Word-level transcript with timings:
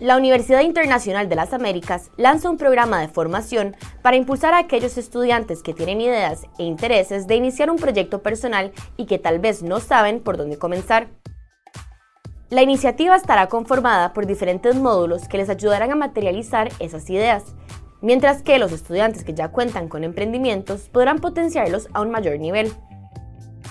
La 0.00 0.16
Universidad 0.16 0.60
Internacional 0.60 1.28
de 1.28 1.34
las 1.34 1.52
Américas 1.52 2.12
lanza 2.16 2.48
un 2.48 2.56
programa 2.56 3.00
de 3.00 3.08
formación 3.08 3.74
para 4.00 4.16
impulsar 4.16 4.54
a 4.54 4.58
aquellos 4.58 4.96
estudiantes 4.96 5.60
que 5.60 5.74
tienen 5.74 6.00
ideas 6.00 6.44
e 6.56 6.62
intereses 6.62 7.26
de 7.26 7.34
iniciar 7.34 7.68
un 7.68 7.78
proyecto 7.78 8.22
personal 8.22 8.70
y 8.96 9.06
que 9.06 9.18
tal 9.18 9.40
vez 9.40 9.64
no 9.64 9.80
saben 9.80 10.20
por 10.20 10.36
dónde 10.36 10.56
comenzar. 10.56 11.08
La 12.48 12.62
iniciativa 12.62 13.16
estará 13.16 13.48
conformada 13.48 14.12
por 14.12 14.26
diferentes 14.26 14.76
módulos 14.76 15.26
que 15.26 15.36
les 15.36 15.48
ayudarán 15.48 15.90
a 15.90 15.96
materializar 15.96 16.70
esas 16.78 17.10
ideas, 17.10 17.56
mientras 18.00 18.42
que 18.42 18.60
los 18.60 18.70
estudiantes 18.70 19.24
que 19.24 19.34
ya 19.34 19.48
cuentan 19.48 19.88
con 19.88 20.04
emprendimientos 20.04 20.88
podrán 20.90 21.18
potenciarlos 21.18 21.88
a 21.92 22.02
un 22.02 22.12
mayor 22.12 22.38
nivel. 22.38 22.72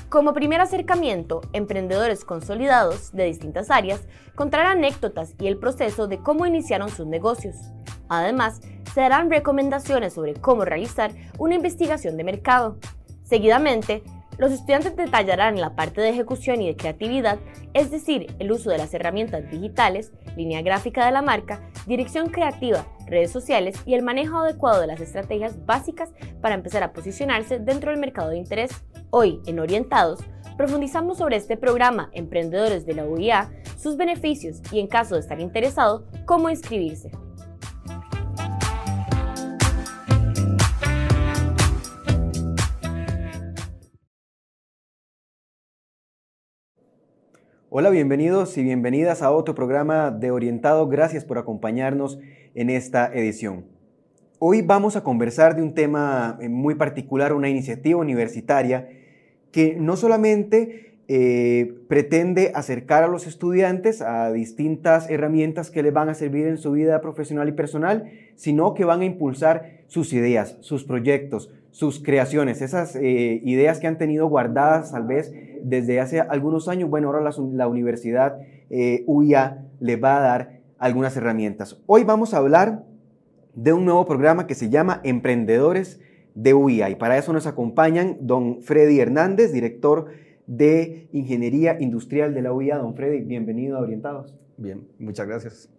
Como 0.09 0.34
primer 0.34 0.61
acercamiento, 0.61 1.41
emprendedores 1.52 2.23
consolidados 2.23 3.11
de 3.11 3.25
distintas 3.25 3.70
áreas 3.70 4.07
contarán 4.35 4.77
anécdotas 4.77 5.35
y 5.38 5.47
el 5.47 5.57
proceso 5.57 6.07
de 6.07 6.20
cómo 6.20 6.45
iniciaron 6.45 6.89
sus 6.89 7.05
negocios. 7.05 7.57
Además, 8.07 8.61
se 8.93 9.02
darán 9.02 9.30
recomendaciones 9.30 10.13
sobre 10.13 10.33
cómo 10.33 10.63
realizar 10.63 11.11
una 11.38 11.55
investigación 11.55 12.16
de 12.16 12.23
mercado. 12.23 12.78
Seguidamente, 13.23 14.02
los 14.38 14.53
estudiantes 14.53 14.95
detallarán 14.95 15.59
la 15.59 15.75
parte 15.75 16.00
de 16.00 16.09
ejecución 16.09 16.61
y 16.61 16.67
de 16.67 16.78
creatividad, 16.78 17.38
es 17.73 17.91
decir, 17.91 18.33
el 18.39 18.52
uso 18.53 18.69
de 18.69 18.78
las 18.78 18.94
herramientas 18.94 19.52
digitales, 19.52 20.13
línea 20.38 20.61
gráfica 20.61 21.05
de 21.05 21.11
la 21.11 21.22
marca, 21.22 21.59
dirección 21.85 22.30
creativa, 22.30 22.85
redes 23.08 23.31
sociales 23.31 23.75
y 23.85 23.94
el 23.94 24.03
manejo 24.03 24.38
adecuado 24.38 24.80
de 24.80 24.88
las 24.88 25.02
estrategias 25.02 25.66
básicas 25.66 26.11
para 26.39 26.55
empezar 26.55 26.83
a 26.83 26.94
posicionarse 26.94 27.59
dentro 27.59 27.91
del 27.91 28.00
mercado 28.00 28.30
de 28.30 28.38
interés. 28.38 28.72
Hoy, 29.09 29.41
en 29.45 29.59
Orientados, 29.59 30.19
profundizamos 30.58 31.17
sobre 31.17 31.38
este 31.38 31.55
programa 31.55 32.09
Emprendedores 32.11 32.86
de 32.86 32.94
la 32.94 33.05
UIA, 33.05 33.50
sus 33.77 33.95
beneficios 33.95 34.61
y, 34.69 34.81
en 34.81 34.88
caso 34.88 35.16
de 35.16 35.22
estar 35.22 35.39
interesado, 35.39 36.05
cómo 36.25 36.50
inscribirse. 36.50 37.09
Hola, 47.69 47.89
bienvenidos 47.89 48.58
y 48.58 48.63
bienvenidas 48.63 49.22
a 49.22 49.31
otro 49.31 49.55
programa 49.55 50.11
de 50.11 50.31
Orientado. 50.31 50.85
Gracias 50.89 51.23
por 51.23 51.38
acompañarnos 51.38 52.19
en 52.55 52.69
esta 52.69 53.08
edición. 53.13 53.77
Hoy 54.39 54.61
vamos 54.61 54.95
a 54.95 55.03
conversar 55.03 55.55
de 55.55 55.63
un 55.63 55.73
tema 55.73 56.38
eh, 56.39 56.47
muy 56.47 56.75
particular, 56.75 57.33
una 57.33 57.49
iniciativa 57.49 57.99
universitaria 57.99 58.88
que 59.52 59.75
no 59.79 59.95
solamente 59.95 60.94
eh, 61.07 61.73
pretende 61.88 62.52
acercar 62.53 63.03
a 63.03 63.07
los 63.07 63.25
estudiantes 63.25 64.03
a 64.03 64.31
distintas 64.31 65.09
herramientas 65.09 65.71
que 65.71 65.81
les 65.81 65.91
van 65.91 66.09
a 66.09 66.13
servir 66.13 66.45
en 66.45 66.59
su 66.59 66.73
vida 66.73 67.02
profesional 67.02 67.49
y 67.49 67.53
personal, 67.53 68.11
sino 68.35 68.75
que 68.75 68.85
van 68.85 69.02
a 69.02 69.05
impulsar 69.05 69.79
sus 69.88 70.13
ideas, 70.13 70.57
sus 70.59 70.83
proyectos, 70.83 71.49
sus 71.72 71.99
creaciones, 71.99 72.61
esas 72.61 72.95
eh, 72.95 73.41
ideas 73.44 73.79
que 73.79 73.88
han 73.88 73.97
tenido 73.97 74.27
guardadas 74.27 74.91
tal 74.91 75.07
vez 75.07 75.33
desde 75.63 76.00
hace 76.00 76.19
algunos 76.19 76.67
años. 76.67 76.91
Bueno, 76.91 77.07
ahora 77.07 77.28
la, 77.53 77.67
universidad 77.67 78.38
UIA 78.69 79.66
les 79.79 80.03
va 80.03 80.17
a 80.17 80.22
dar 80.22 80.59
algunas 80.78 81.17
herramientas. 81.17 81.81
Hoy 81.88 82.03
vamos 82.03 82.35
a 82.35 82.38
hablar 82.38 82.83
de 83.57 83.73
un 83.73 83.85
nuevo 83.85 84.06
programa 84.06 84.45
que 84.45 84.53
se 84.53 84.69
llama 84.69 85.01
Emprendedores 85.03 86.00
de 86.35 86.53
UIA. 86.53 86.91
Y 86.91 86.95
para 86.95 87.18
eso 87.18 87.34
nos 87.34 87.47
acompañan 87.47 88.18
don 88.22 88.62
Freddy 88.62 89.00
Hernández, 89.00 89.51
director 89.51 90.12
de 90.45 91.07
Ingeniería 91.12 91.75
Industrial 91.79 92.35
de 92.35 92.44
la 92.44 92.53
UIA. 92.53 92.78
Don 92.78 92.94
Freddy, 92.94 93.22
bienvenido 93.22 93.78
a 93.78 93.81
Orientados. 93.81 94.35
Bien, 94.57 94.88
muchas 95.00 95.28
gracias. 95.28 95.69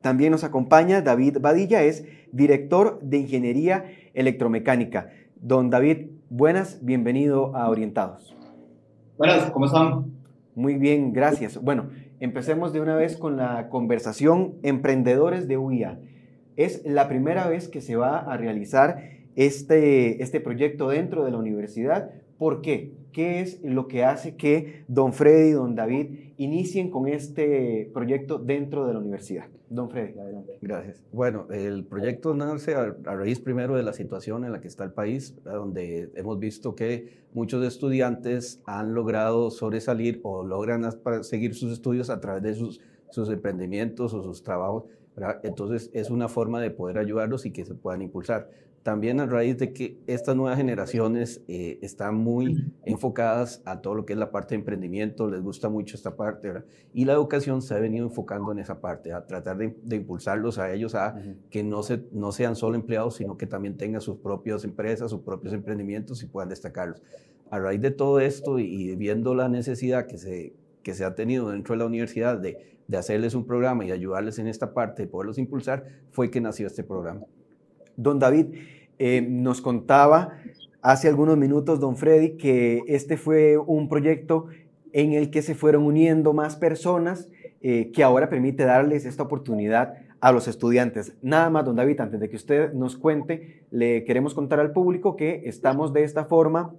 También 0.00 0.30
nos 0.30 0.44
acompaña 0.44 1.02
David 1.02 1.36
Badilla, 1.38 1.82
es 1.82 2.06
director 2.32 3.00
de 3.02 3.18
Ingeniería 3.18 3.84
Electromecánica. 4.14 5.10
Don 5.38 5.68
David, 5.68 6.06
buenas, 6.30 6.82
bienvenido 6.82 7.54
a 7.54 7.68
Orientados. 7.68 8.34
Buenas, 9.18 9.50
¿cómo 9.50 9.66
están? 9.66 10.06
Muy 10.54 10.76
bien, 10.76 11.12
gracias. 11.12 11.60
Bueno, 11.62 11.90
empecemos 12.18 12.72
de 12.72 12.80
una 12.80 12.96
vez 12.96 13.18
con 13.18 13.36
la 13.36 13.68
conversación 13.68 14.54
Emprendedores 14.62 15.48
de 15.48 15.58
UIA. 15.58 15.98
Es 16.56 16.82
la 16.84 17.08
primera 17.08 17.48
vez 17.48 17.68
que 17.68 17.80
se 17.80 17.96
va 17.96 18.18
a 18.18 18.36
realizar 18.36 18.98
este, 19.36 20.22
este 20.22 20.40
proyecto 20.40 20.88
dentro 20.88 21.24
de 21.24 21.30
la 21.30 21.38
universidad. 21.38 22.10
¿Por 22.38 22.62
qué? 22.62 22.94
¿Qué 23.12 23.40
es 23.40 23.62
lo 23.62 23.88
que 23.88 24.04
hace 24.04 24.36
que 24.36 24.84
don 24.88 25.12
Freddy 25.12 25.48
y 25.48 25.52
don 25.52 25.74
David 25.74 26.34
inicien 26.36 26.90
con 26.90 27.08
este 27.08 27.90
proyecto 27.94 28.38
dentro 28.38 28.86
de 28.86 28.94
la 28.94 28.98
universidad? 28.98 29.46
Don 29.68 29.90
Freddy, 29.90 30.18
adelante. 30.18 30.58
Gracias. 30.60 31.02
Bueno, 31.12 31.46
el 31.50 31.84
proyecto 31.84 32.34
nace 32.34 32.74
a, 32.74 32.94
raíz 33.04 33.40
primero 33.40 33.74
de 33.74 33.82
la 33.82 33.92
situación 33.92 34.44
en 34.44 34.52
la 34.52 34.60
que 34.60 34.68
está 34.68 34.84
el 34.84 34.92
país, 34.92 35.34
donde 35.44 36.10
hemos 36.14 36.38
visto 36.38 36.74
que 36.74 37.24
muchos 37.32 37.64
estudiantes 37.66 38.62
han 38.66 38.94
logrado 38.94 39.50
sobresalir 39.50 40.20
o 40.22 40.44
logran 40.44 40.84
seguir 41.22 41.54
sus 41.54 41.72
estudios 41.72 42.10
a 42.10 42.20
través 42.20 42.42
de 42.42 42.54
sus 42.54 43.30
emprendimientos 43.30 44.14
o 44.14 44.22
sus 44.22 44.42
trabajos 44.42 44.84
entonces 45.42 45.90
es 45.92 46.10
una 46.10 46.28
forma 46.28 46.60
de 46.60 46.70
poder 46.70 46.98
ayudarlos 46.98 47.46
y 47.46 47.50
que 47.50 47.64
se 47.64 47.74
puedan 47.74 48.02
impulsar. 48.02 48.50
También 48.86 49.18
a 49.18 49.26
raíz 49.26 49.58
de 49.58 49.72
que 49.72 49.98
estas 50.06 50.36
nuevas 50.36 50.58
generaciones 50.58 51.42
eh, 51.48 51.80
están 51.82 52.14
muy 52.14 52.72
enfocadas 52.84 53.60
a 53.64 53.80
todo 53.80 53.96
lo 53.96 54.06
que 54.06 54.12
es 54.12 54.18
la 54.18 54.30
parte 54.30 54.54
de 54.54 54.60
emprendimiento, 54.60 55.28
les 55.28 55.42
gusta 55.42 55.68
mucho 55.68 55.96
esta 55.96 56.14
parte, 56.14 56.62
y 56.94 57.04
la 57.04 57.14
educación 57.14 57.62
se 57.62 57.74
ha 57.74 57.80
venido 57.80 58.06
enfocando 58.06 58.52
en 58.52 58.60
esa 58.60 58.80
parte, 58.80 59.12
a 59.12 59.26
tratar 59.26 59.56
de, 59.56 59.96
impulsarlos 59.96 60.58
a 60.58 60.72
ellos 60.72 60.94
a 60.94 61.20
que 61.50 61.64
no, 61.64 61.82
se, 61.82 62.04
no 62.12 62.30
sean 62.30 62.54
solo 62.54 62.76
empleados, 62.76 63.16
sino 63.16 63.36
que 63.36 63.48
también 63.48 63.76
tengan 63.76 64.00
sus 64.00 64.18
propias 64.18 64.62
empresas, 64.62 65.10
sus 65.10 65.22
propios 65.22 65.52
emprendimientos 65.52 66.22
y 66.22 66.26
puedan 66.26 66.48
destacarlos. 66.48 67.02
A 67.50 67.58
raíz 67.58 67.80
de 67.80 67.90
todo 67.90 68.20
esto 68.20 68.60
y, 68.60 68.94
viendo 68.94 69.34
la 69.34 69.48
necesidad 69.48 70.06
que 70.06 70.16
se, 70.16 70.54
que 70.84 70.94
se 70.94 71.04
ha 71.04 71.16
tenido 71.16 71.50
dentro 71.50 71.74
de 71.74 71.78
la 71.80 71.86
universidad 71.86 72.38
de 72.38 72.75
de 72.88 72.96
hacerles 72.96 73.34
un 73.34 73.46
programa 73.46 73.84
y 73.84 73.92
ayudarles 73.92 74.38
en 74.38 74.46
esta 74.46 74.72
parte, 74.72 75.02
de 75.02 75.08
poderlos 75.08 75.38
impulsar, 75.38 75.84
fue 76.10 76.30
que 76.30 76.40
nació 76.40 76.66
este 76.66 76.84
programa. 76.84 77.22
Don 77.96 78.18
David, 78.18 78.46
eh, 78.98 79.22
nos 79.22 79.60
contaba 79.60 80.38
hace 80.82 81.08
algunos 81.08 81.36
minutos, 81.36 81.80
don 81.80 81.96
Freddy, 81.96 82.36
que 82.36 82.82
este 82.86 83.16
fue 83.16 83.56
un 83.56 83.88
proyecto 83.88 84.46
en 84.92 85.12
el 85.12 85.30
que 85.30 85.42
se 85.42 85.54
fueron 85.54 85.82
uniendo 85.82 86.32
más 86.32 86.56
personas, 86.56 87.28
eh, 87.60 87.90
que 87.92 88.02
ahora 88.02 88.30
permite 88.30 88.64
darles 88.64 89.04
esta 89.04 89.24
oportunidad 89.24 89.94
a 90.20 90.32
los 90.32 90.48
estudiantes. 90.48 91.14
Nada 91.22 91.50
más, 91.50 91.64
don 91.64 91.76
David, 91.76 92.00
antes 92.00 92.20
de 92.20 92.28
que 92.28 92.36
usted 92.36 92.72
nos 92.72 92.96
cuente, 92.96 93.64
le 93.70 94.04
queremos 94.04 94.34
contar 94.34 94.60
al 94.60 94.72
público 94.72 95.16
que 95.16 95.42
estamos 95.44 95.92
de 95.92 96.04
esta 96.04 96.24
forma 96.24 96.74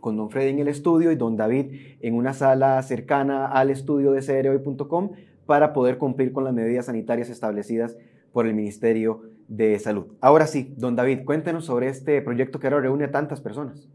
con 0.00 0.16
don 0.18 0.28
Freddy 0.28 0.50
en 0.50 0.58
el 0.58 0.68
estudio 0.68 1.12
y 1.12 1.16
don 1.16 1.36
David 1.36 1.96
en 2.00 2.14
una 2.14 2.34
sala 2.34 2.82
cercana 2.82 3.46
al 3.46 3.70
estudio 3.70 4.12
de 4.12 4.20
crhoy.com 4.20 5.12
para 5.46 5.72
poder 5.72 5.98
cumplir 5.98 6.32
con 6.32 6.44
las 6.44 6.52
medidas 6.52 6.86
sanitarias 6.86 7.28
establecidas 7.28 7.96
por 8.32 8.46
el 8.46 8.54
Ministerio 8.54 9.22
de 9.48 9.78
Salud. 9.78 10.06
Ahora 10.20 10.46
sí, 10.46 10.74
don 10.76 10.96
David, 10.96 11.20
cuéntenos 11.24 11.66
sobre 11.66 11.88
este 11.88 12.20
proyecto 12.22 12.58
que 12.58 12.66
ahora 12.66 12.80
reúne 12.80 13.04
a 13.04 13.10
tantas 13.10 13.40
personas. 13.40 13.88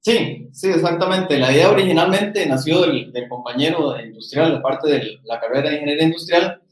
Sí, 0.00 0.48
sí, 0.52 0.68
exactamente. 0.68 1.38
La 1.38 1.52
idea 1.52 1.70
originalmente 1.70 2.46
nació 2.46 2.82
del, 2.82 3.12
compañero 3.28 4.00
industrial, 4.00 4.52
de 4.52 4.60
parte 4.60 4.88
de 4.88 5.18
la 5.24 5.40
carrera 5.40 5.68
de 5.68 5.76
ingeniería 5.76 6.04
industrial, 6.04 6.62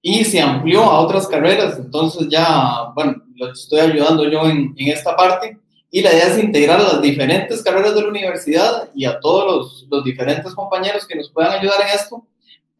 y 0.00 0.24
se 0.24 0.40
amplió 0.40 0.82
a 0.84 1.00
otras 1.00 1.26
carreras. 1.26 1.78
Entonces 1.78 2.26
ya, 2.30 2.90
bueno, 2.94 3.22
lo 3.36 3.52
estoy 3.52 3.80
ayudando 3.80 4.28
yo 4.28 4.48
en, 4.48 4.74
en 4.76 4.88
esta 4.88 5.14
parte. 5.14 5.58
Y 5.90 6.00
la 6.00 6.12
idea 6.12 6.28
es 6.28 6.42
integrar 6.42 6.80
a 6.80 6.84
las 6.84 7.02
diferentes 7.02 7.62
carreras 7.62 7.94
de 7.94 8.00
la 8.00 8.08
universidad 8.08 8.88
y 8.94 9.04
a 9.04 9.20
todos 9.20 9.44
los, 9.44 9.86
los 9.90 10.04
diferentes 10.04 10.54
compañeros 10.54 11.06
que 11.06 11.16
nos 11.16 11.30
puedan 11.30 11.52
ayudar 11.52 11.80
en 11.82 11.88
esto 11.88 12.24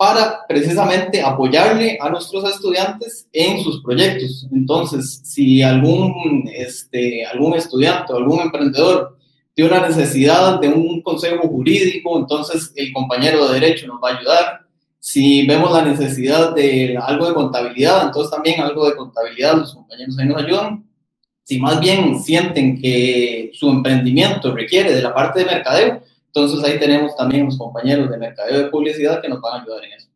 para 0.00 0.46
precisamente 0.48 1.20
apoyarle 1.20 1.98
a 2.00 2.08
nuestros 2.08 2.42
estudiantes 2.50 3.28
en 3.34 3.62
sus 3.62 3.82
proyectos. 3.82 4.46
Entonces, 4.50 5.20
si 5.24 5.60
algún, 5.60 6.50
este, 6.50 7.26
algún 7.26 7.52
estudiante 7.52 8.10
o 8.10 8.16
algún 8.16 8.40
emprendedor 8.40 9.18
tiene 9.52 9.72
una 9.72 9.88
necesidad 9.88 10.58
de 10.58 10.68
un 10.68 11.02
consejo 11.02 11.46
jurídico, 11.46 12.18
entonces 12.18 12.72
el 12.76 12.94
compañero 12.94 13.46
de 13.46 13.60
derecho 13.60 13.88
nos 13.88 14.02
va 14.02 14.12
a 14.12 14.16
ayudar. 14.16 14.60
Si 14.98 15.46
vemos 15.46 15.70
la 15.70 15.82
necesidad 15.82 16.54
de 16.54 16.96
algo 16.96 17.28
de 17.28 17.34
contabilidad, 17.34 18.06
entonces 18.06 18.30
también 18.30 18.58
algo 18.62 18.88
de 18.88 18.96
contabilidad, 18.96 19.58
los 19.58 19.74
compañeros 19.74 20.18
ahí 20.18 20.28
nos 20.28 20.42
ayudan. 20.42 20.82
Si 21.42 21.58
más 21.58 21.78
bien 21.78 22.18
sienten 22.22 22.80
que 22.80 23.50
su 23.52 23.68
emprendimiento 23.68 24.54
requiere 24.54 24.94
de 24.94 25.02
la 25.02 25.12
parte 25.12 25.40
de 25.40 25.44
mercadeo, 25.44 26.02
entonces 26.32 26.62
ahí 26.64 26.78
tenemos 26.78 27.16
también 27.16 27.46
los 27.46 27.58
compañeros 27.58 28.08
de 28.08 28.16
mercadeo 28.16 28.58
de 28.58 28.70
publicidad 28.70 29.20
que 29.20 29.28
nos 29.28 29.40
van 29.40 29.60
a 29.60 29.62
ayudar 29.62 29.84
en 29.84 29.92
eso. 29.92 30.08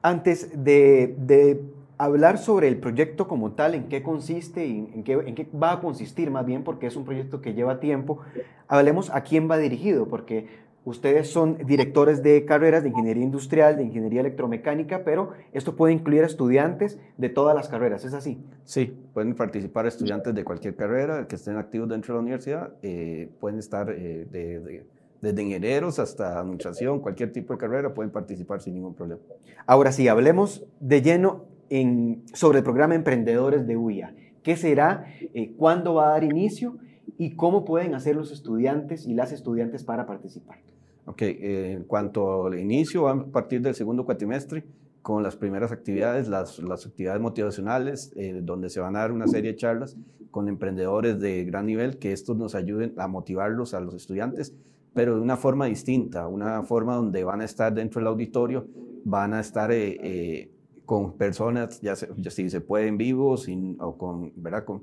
Antes 0.00 0.64
de, 0.64 1.60
hablar 1.98 2.38
sobre 2.38 2.68
el 2.68 2.76
proyecto 2.76 3.26
como 3.26 3.52
tal, 3.52 3.74
en 3.74 3.88
qué 3.88 4.02
consiste 4.02 4.66
y 4.66 4.90
en 4.94 5.02
qué, 5.02 5.14
en 5.14 5.34
qué 5.34 5.48
va 5.60 5.72
a 5.72 5.80
consistir 5.80 6.30
más 6.30 6.46
bien, 6.46 6.62
porque 6.62 6.86
es 6.86 6.94
un 6.94 7.04
proyecto 7.04 7.40
que 7.40 7.54
lleva 7.54 7.80
tiempo, 7.80 8.20
hablemos 8.68 9.10
a 9.10 9.22
quién 9.22 9.50
va 9.50 9.58
dirigido, 9.58 10.06
porque 10.06 10.46
Ustedes 10.86 11.28
son 11.28 11.58
directores 11.66 12.22
de 12.22 12.44
carreras 12.44 12.84
de 12.84 12.90
ingeniería 12.90 13.24
industrial, 13.24 13.76
de 13.76 13.82
ingeniería 13.82 14.20
electromecánica, 14.20 15.02
pero 15.04 15.32
esto 15.52 15.74
puede 15.74 15.92
incluir 15.92 16.22
a 16.22 16.26
estudiantes 16.26 17.00
de 17.16 17.28
todas 17.28 17.56
las 17.56 17.68
carreras, 17.68 18.04
¿es 18.04 18.14
así? 18.14 18.38
Sí, 18.62 18.96
pueden 19.12 19.34
participar 19.34 19.86
estudiantes 19.86 20.32
de 20.32 20.44
cualquier 20.44 20.76
carrera 20.76 21.26
que 21.26 21.34
estén 21.34 21.56
activos 21.56 21.88
dentro 21.88 22.14
de 22.14 22.18
la 22.18 22.22
universidad, 22.22 22.72
eh, 22.82 23.28
pueden 23.40 23.58
estar 23.58 23.90
eh, 23.90 24.84
desde 25.20 25.42
ingenieros 25.42 25.98
hasta 25.98 26.38
administración, 26.38 27.00
cualquier 27.00 27.32
tipo 27.32 27.52
de 27.52 27.58
carrera, 27.58 27.92
pueden 27.92 28.12
participar 28.12 28.60
sin 28.60 28.74
ningún 28.74 28.94
problema. 28.94 29.20
Ahora 29.66 29.90
sí, 29.90 30.06
hablemos 30.06 30.64
de 30.78 31.02
lleno 31.02 31.46
en, 31.68 32.22
sobre 32.32 32.58
el 32.58 32.64
programa 32.64 32.94
Emprendedores 32.94 33.66
de 33.66 33.76
UIA. 33.76 34.14
¿Qué 34.44 34.56
será? 34.56 35.04
Eh, 35.34 35.52
¿Cuándo 35.56 35.94
va 35.94 36.06
a 36.06 36.10
dar 36.10 36.22
inicio? 36.22 36.78
¿Y 37.18 37.34
cómo 37.34 37.64
pueden 37.64 37.96
hacer 37.96 38.14
los 38.14 38.30
estudiantes 38.30 39.04
y 39.04 39.14
las 39.14 39.32
estudiantes 39.32 39.82
para 39.82 40.06
participar? 40.06 40.58
Ok, 41.06 41.22
eh, 41.22 41.72
en 41.72 41.84
cuanto 41.84 42.46
al 42.46 42.58
inicio, 42.58 43.08
a 43.08 43.26
partir 43.26 43.62
del 43.62 43.74
segundo 43.74 44.04
cuatrimestre 44.04 44.64
con 45.02 45.22
las 45.22 45.36
primeras 45.36 45.70
actividades, 45.70 46.26
las, 46.26 46.58
las 46.58 46.84
actividades 46.84 47.22
motivacionales, 47.22 48.12
eh, 48.16 48.40
donde 48.42 48.68
se 48.70 48.80
van 48.80 48.96
a 48.96 49.00
dar 49.00 49.12
una 49.12 49.28
serie 49.28 49.52
de 49.52 49.56
charlas 49.56 49.96
con 50.32 50.48
emprendedores 50.48 51.20
de 51.20 51.44
gran 51.44 51.66
nivel, 51.66 51.98
que 51.98 52.12
estos 52.12 52.36
nos 52.36 52.56
ayuden 52.56 52.92
a 52.96 53.06
motivarlos 53.06 53.72
a 53.72 53.80
los 53.80 53.94
estudiantes, 53.94 54.52
pero 54.94 55.14
de 55.14 55.20
una 55.20 55.36
forma 55.36 55.66
distinta, 55.66 56.26
una 56.26 56.64
forma 56.64 56.96
donde 56.96 57.22
van 57.22 57.40
a 57.40 57.44
estar 57.44 57.72
dentro 57.72 58.00
del 58.00 58.08
auditorio, 58.08 58.66
van 59.04 59.32
a 59.32 59.40
estar 59.40 59.70
eh, 59.72 60.50
con 60.84 61.12
personas, 61.12 61.80
ya, 61.80 61.94
si 61.94 62.50
se 62.50 62.60
puede 62.60 62.88
en 62.88 62.98
vivo, 62.98 63.36
sin, 63.36 63.76
o 63.80 63.96
con, 63.96 64.32
¿verdad? 64.34 64.64
con 64.64 64.82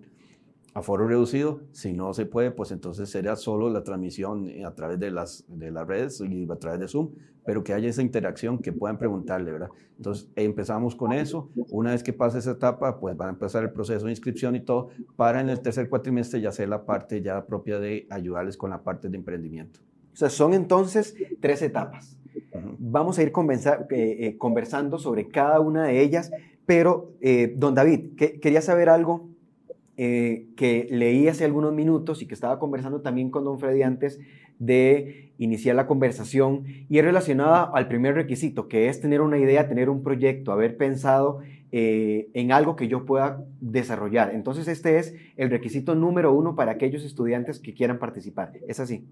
aforo 0.74 1.08
reducido. 1.08 1.62
Si 1.72 1.94
no 1.94 2.14
se 2.14 2.26
puede, 2.26 2.52
pues 2.52 2.72
entonces 2.72 3.10
sería 3.10 3.36
solo 3.36 3.70
la 3.70 3.84
transmisión 3.84 4.50
a 4.66 4.74
través 4.74 5.00
de 5.00 5.12
las, 5.12 5.46
de 5.48 5.72
las 5.72 5.88
redes 5.88 6.22
y 6.22 6.50
a 6.52 6.56
través 6.56 6.80
de 6.80 6.88
Zoom, 6.88 7.12
pero 7.46 7.64
que 7.64 7.74
haya 7.74 7.90
esa 7.90 8.02
interacción, 8.02 8.60
que 8.60 8.72
puedan 8.72 8.98
preguntarle, 8.98 9.52
¿verdad? 9.52 9.70
Entonces 9.98 10.30
empezamos 10.36 10.96
con 10.96 11.14
eso. 11.14 11.50
Una 11.70 11.92
vez 11.92 12.04
que 12.04 12.14
pase 12.14 12.40
esa 12.40 12.52
etapa, 12.52 13.00
pues 13.00 13.16
van 13.16 13.30
a 13.30 13.32
empezar 13.32 13.64
el 13.64 13.72
proceso 13.72 14.06
de 14.06 14.12
inscripción 14.12 14.56
y 14.56 14.62
todo, 14.62 14.90
para 15.16 15.42
en 15.42 15.50
el 15.50 15.62
tercer 15.62 15.90
cuatrimestre 15.90 16.42
ya 16.42 16.50
hacer 16.50 16.70
la 16.70 16.86
parte 16.86 17.22
ya 17.22 17.46
propia 17.46 17.80
de 17.80 18.08
ayudarles 18.10 18.58
con 18.58 18.70
la 18.70 18.84
parte 18.84 19.10
de 19.10 19.18
emprendimiento. 19.18 19.80
O 20.14 20.16
sea, 20.16 20.30
son 20.30 20.54
entonces 20.54 21.16
tres 21.40 21.62
etapas. 21.62 22.18
Vamos 22.80 23.18
a 23.18 23.24
ir 23.24 23.32
eh, 23.32 23.92
eh, 23.92 24.38
conversando 24.38 25.00
sobre 25.00 25.28
cada 25.28 25.60
una 25.60 25.86
de 25.86 26.02
ellas, 26.02 26.32
pero 26.66 27.12
eh, 27.22 27.54
don 27.56 27.74
David, 27.74 28.16
quería 28.16 28.62
saber 28.62 28.90
algo 28.90 29.33
eh, 29.96 30.48
que 30.58 30.88
leí 30.90 31.28
hace 31.28 31.46
algunos 31.46 31.72
minutos 31.72 32.24
y 32.24 32.26
que 32.26 32.34
estaba 32.34 32.58
conversando 32.58 33.02
también 33.02 33.30
con 33.30 33.44
don 33.44 33.60
Freddy 33.60 33.84
antes 33.84 34.20
de 34.58 35.34
iniciar 35.38 35.76
la 35.76 35.86
conversación 35.86 36.64
y 36.90 36.98
es 36.98 37.06
relacionada 37.06 37.70
al 37.72 37.88
primer 37.88 38.16
requisito, 38.16 38.68
que 38.68 38.90
es 38.90 39.02
tener 39.02 39.22
una 39.22 39.38
idea, 39.38 39.68
tener 39.68 39.90
un 39.90 40.02
proyecto, 40.02 40.52
haber 40.52 40.78
pensado 40.78 41.42
eh, 41.72 42.30
en 42.34 42.52
algo 42.52 42.76
que 42.76 42.88
yo 42.88 43.06
pueda 43.06 43.46
desarrollar. 43.62 44.34
Entonces 44.34 44.68
este 44.68 44.98
es 44.98 45.14
el 45.38 45.52
requisito 45.52 45.94
número 45.94 46.34
uno 46.34 46.56
para 46.56 46.72
aquellos 46.72 47.04
estudiantes 47.04 47.60
que 47.60 47.76
quieran 47.76 48.00
participar. 48.00 48.52
¿Es 48.68 48.80
así? 48.80 49.06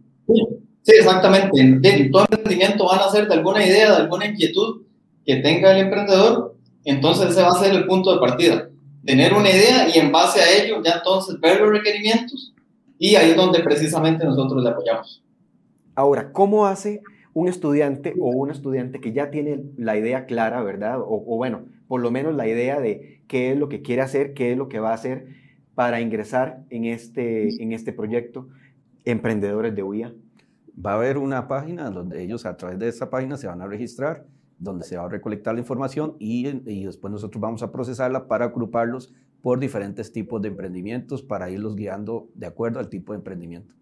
Sí, 0.81 0.93
exactamente. 0.97 1.61
En 1.61 2.09
todo 2.09 2.25
emprendimiento 2.31 2.87
van 2.87 3.01
a 3.01 3.11
ser 3.11 3.27
de 3.27 3.35
alguna 3.35 3.63
idea, 3.63 3.91
de 3.91 3.97
alguna 3.97 4.25
inquietud 4.25 4.81
que 5.23 5.35
tenga 5.37 5.73
el 5.73 5.85
emprendedor, 5.85 6.55
entonces 6.85 7.29
ese 7.29 7.43
va 7.43 7.49
a 7.49 7.63
ser 7.63 7.75
el 7.75 7.85
punto 7.85 8.13
de 8.13 8.19
partida 8.19 8.70
tener 9.05 9.33
una 9.33 9.49
idea 9.49 9.87
y 9.93 9.99
en 9.99 10.11
base 10.11 10.41
a 10.41 10.61
ello 10.61 10.81
ya 10.83 10.95
entonces 10.97 11.39
ver 11.39 11.59
los 11.59 11.71
requerimientos 11.71 12.53
y 12.97 13.15
ahí 13.15 13.31
es 13.31 13.35
donde 13.35 13.61
precisamente 13.61 14.25
nosotros 14.25 14.63
le 14.63 14.69
apoyamos. 14.69 15.23
Ahora, 15.95 16.31
¿cómo 16.31 16.67
hace 16.67 17.01
un 17.33 17.47
estudiante 17.47 18.13
o 18.19 18.29
una 18.29 18.53
estudiante 18.53 18.99
que 18.99 19.11
ya 19.11 19.31
tiene 19.31 19.63
la 19.77 19.97
idea 19.97 20.25
clara, 20.25 20.61
verdad? 20.61 20.99
O, 20.99 21.19
bueno, 21.35 21.65
por 21.87 22.01
lo 22.01 22.11
menos 22.11 22.35
la 22.35 22.47
idea 22.47 22.79
de 22.79 23.23
qué 23.27 23.51
es 23.51 23.57
lo 23.57 23.69
que 23.69 23.81
quiere 23.81 24.03
hacer, 24.03 24.33
qué 24.33 24.51
es 24.51 24.57
lo 24.57 24.69
que 24.69 24.79
va 24.79 24.91
a 24.91 24.95
hacer 24.95 25.25
para 25.73 25.99
ingresar 25.99 26.63
en 26.69 26.85
este, 26.85 27.61
en 27.61 27.71
este 27.71 27.91
proyecto 27.91 28.49
Emprendedores 29.03 29.75
de 29.75 29.81
UIA? 29.81 30.13
Va 30.83 30.91
a 30.91 30.95
haber 30.95 31.17
una 31.17 31.47
página 31.47 31.89
donde 31.89 32.21
ellos 32.21 32.45
a 32.45 32.55
través 32.55 32.77
de 32.77 32.87
esa 32.87 33.09
página 33.09 33.35
se 33.35 33.47
van 33.47 33.61
a 33.61 33.67
registrar 33.67 34.25
donde 34.61 34.85
se 34.85 34.95
va 34.95 35.05
a 35.05 35.09
recolectar 35.09 35.55
la 35.55 35.59
información 35.59 36.15
y, 36.19 36.47
y, 36.47 36.85
después 36.85 37.11
nosotros 37.11 37.41
vamos 37.41 37.63
a 37.63 37.71
procesarla 37.71 38.27
para 38.27 38.45
agruparlos 38.45 39.11
por 39.41 39.59
diferentes 39.59 40.11
tipos 40.11 40.41
de 40.41 40.49
emprendimientos 40.49 41.23
para 41.23 41.49
irlos 41.49 41.75
guiando 41.75 42.29
de 42.35 42.45
acuerdo 42.45 42.79
al 42.79 42.87
tipo 42.87 43.11
de 43.11 43.17
emprendimiento. 43.17 43.73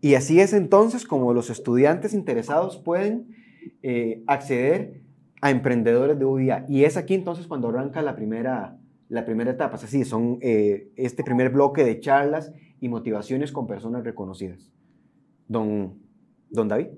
Y 0.00 0.14
así 0.14 0.40
es 0.40 0.52
entonces 0.52 1.04
como 1.04 1.34
los 1.34 1.50
estudiantes 1.50 2.14
interesados 2.14 2.78
pueden 2.78 3.34
eh, 3.82 4.22
acceder 4.28 5.02
a 5.40 5.50
emprendedores 5.50 6.18
de 6.18 6.24
UIA. 6.24 6.66
Y 6.68 6.84
es 6.84 6.96
aquí 6.96 7.14
entonces 7.14 7.48
cuando 7.48 7.68
arranca 7.68 8.00
la 8.00 8.14
primera, 8.14 8.78
la 9.08 9.24
primera 9.24 9.50
etapa. 9.50 9.76
Es 9.76 9.84
así, 9.84 10.04
son 10.04 10.38
eh, 10.40 10.92
este 10.96 11.24
primer 11.24 11.50
bloque 11.50 11.84
de 11.84 11.98
charlas 11.98 12.52
y 12.80 12.88
motivaciones 12.88 13.50
con 13.50 13.66
personas 13.66 14.04
reconocidas. 14.04 14.72
Don, 15.48 15.98
don 16.48 16.68
David. 16.68 16.88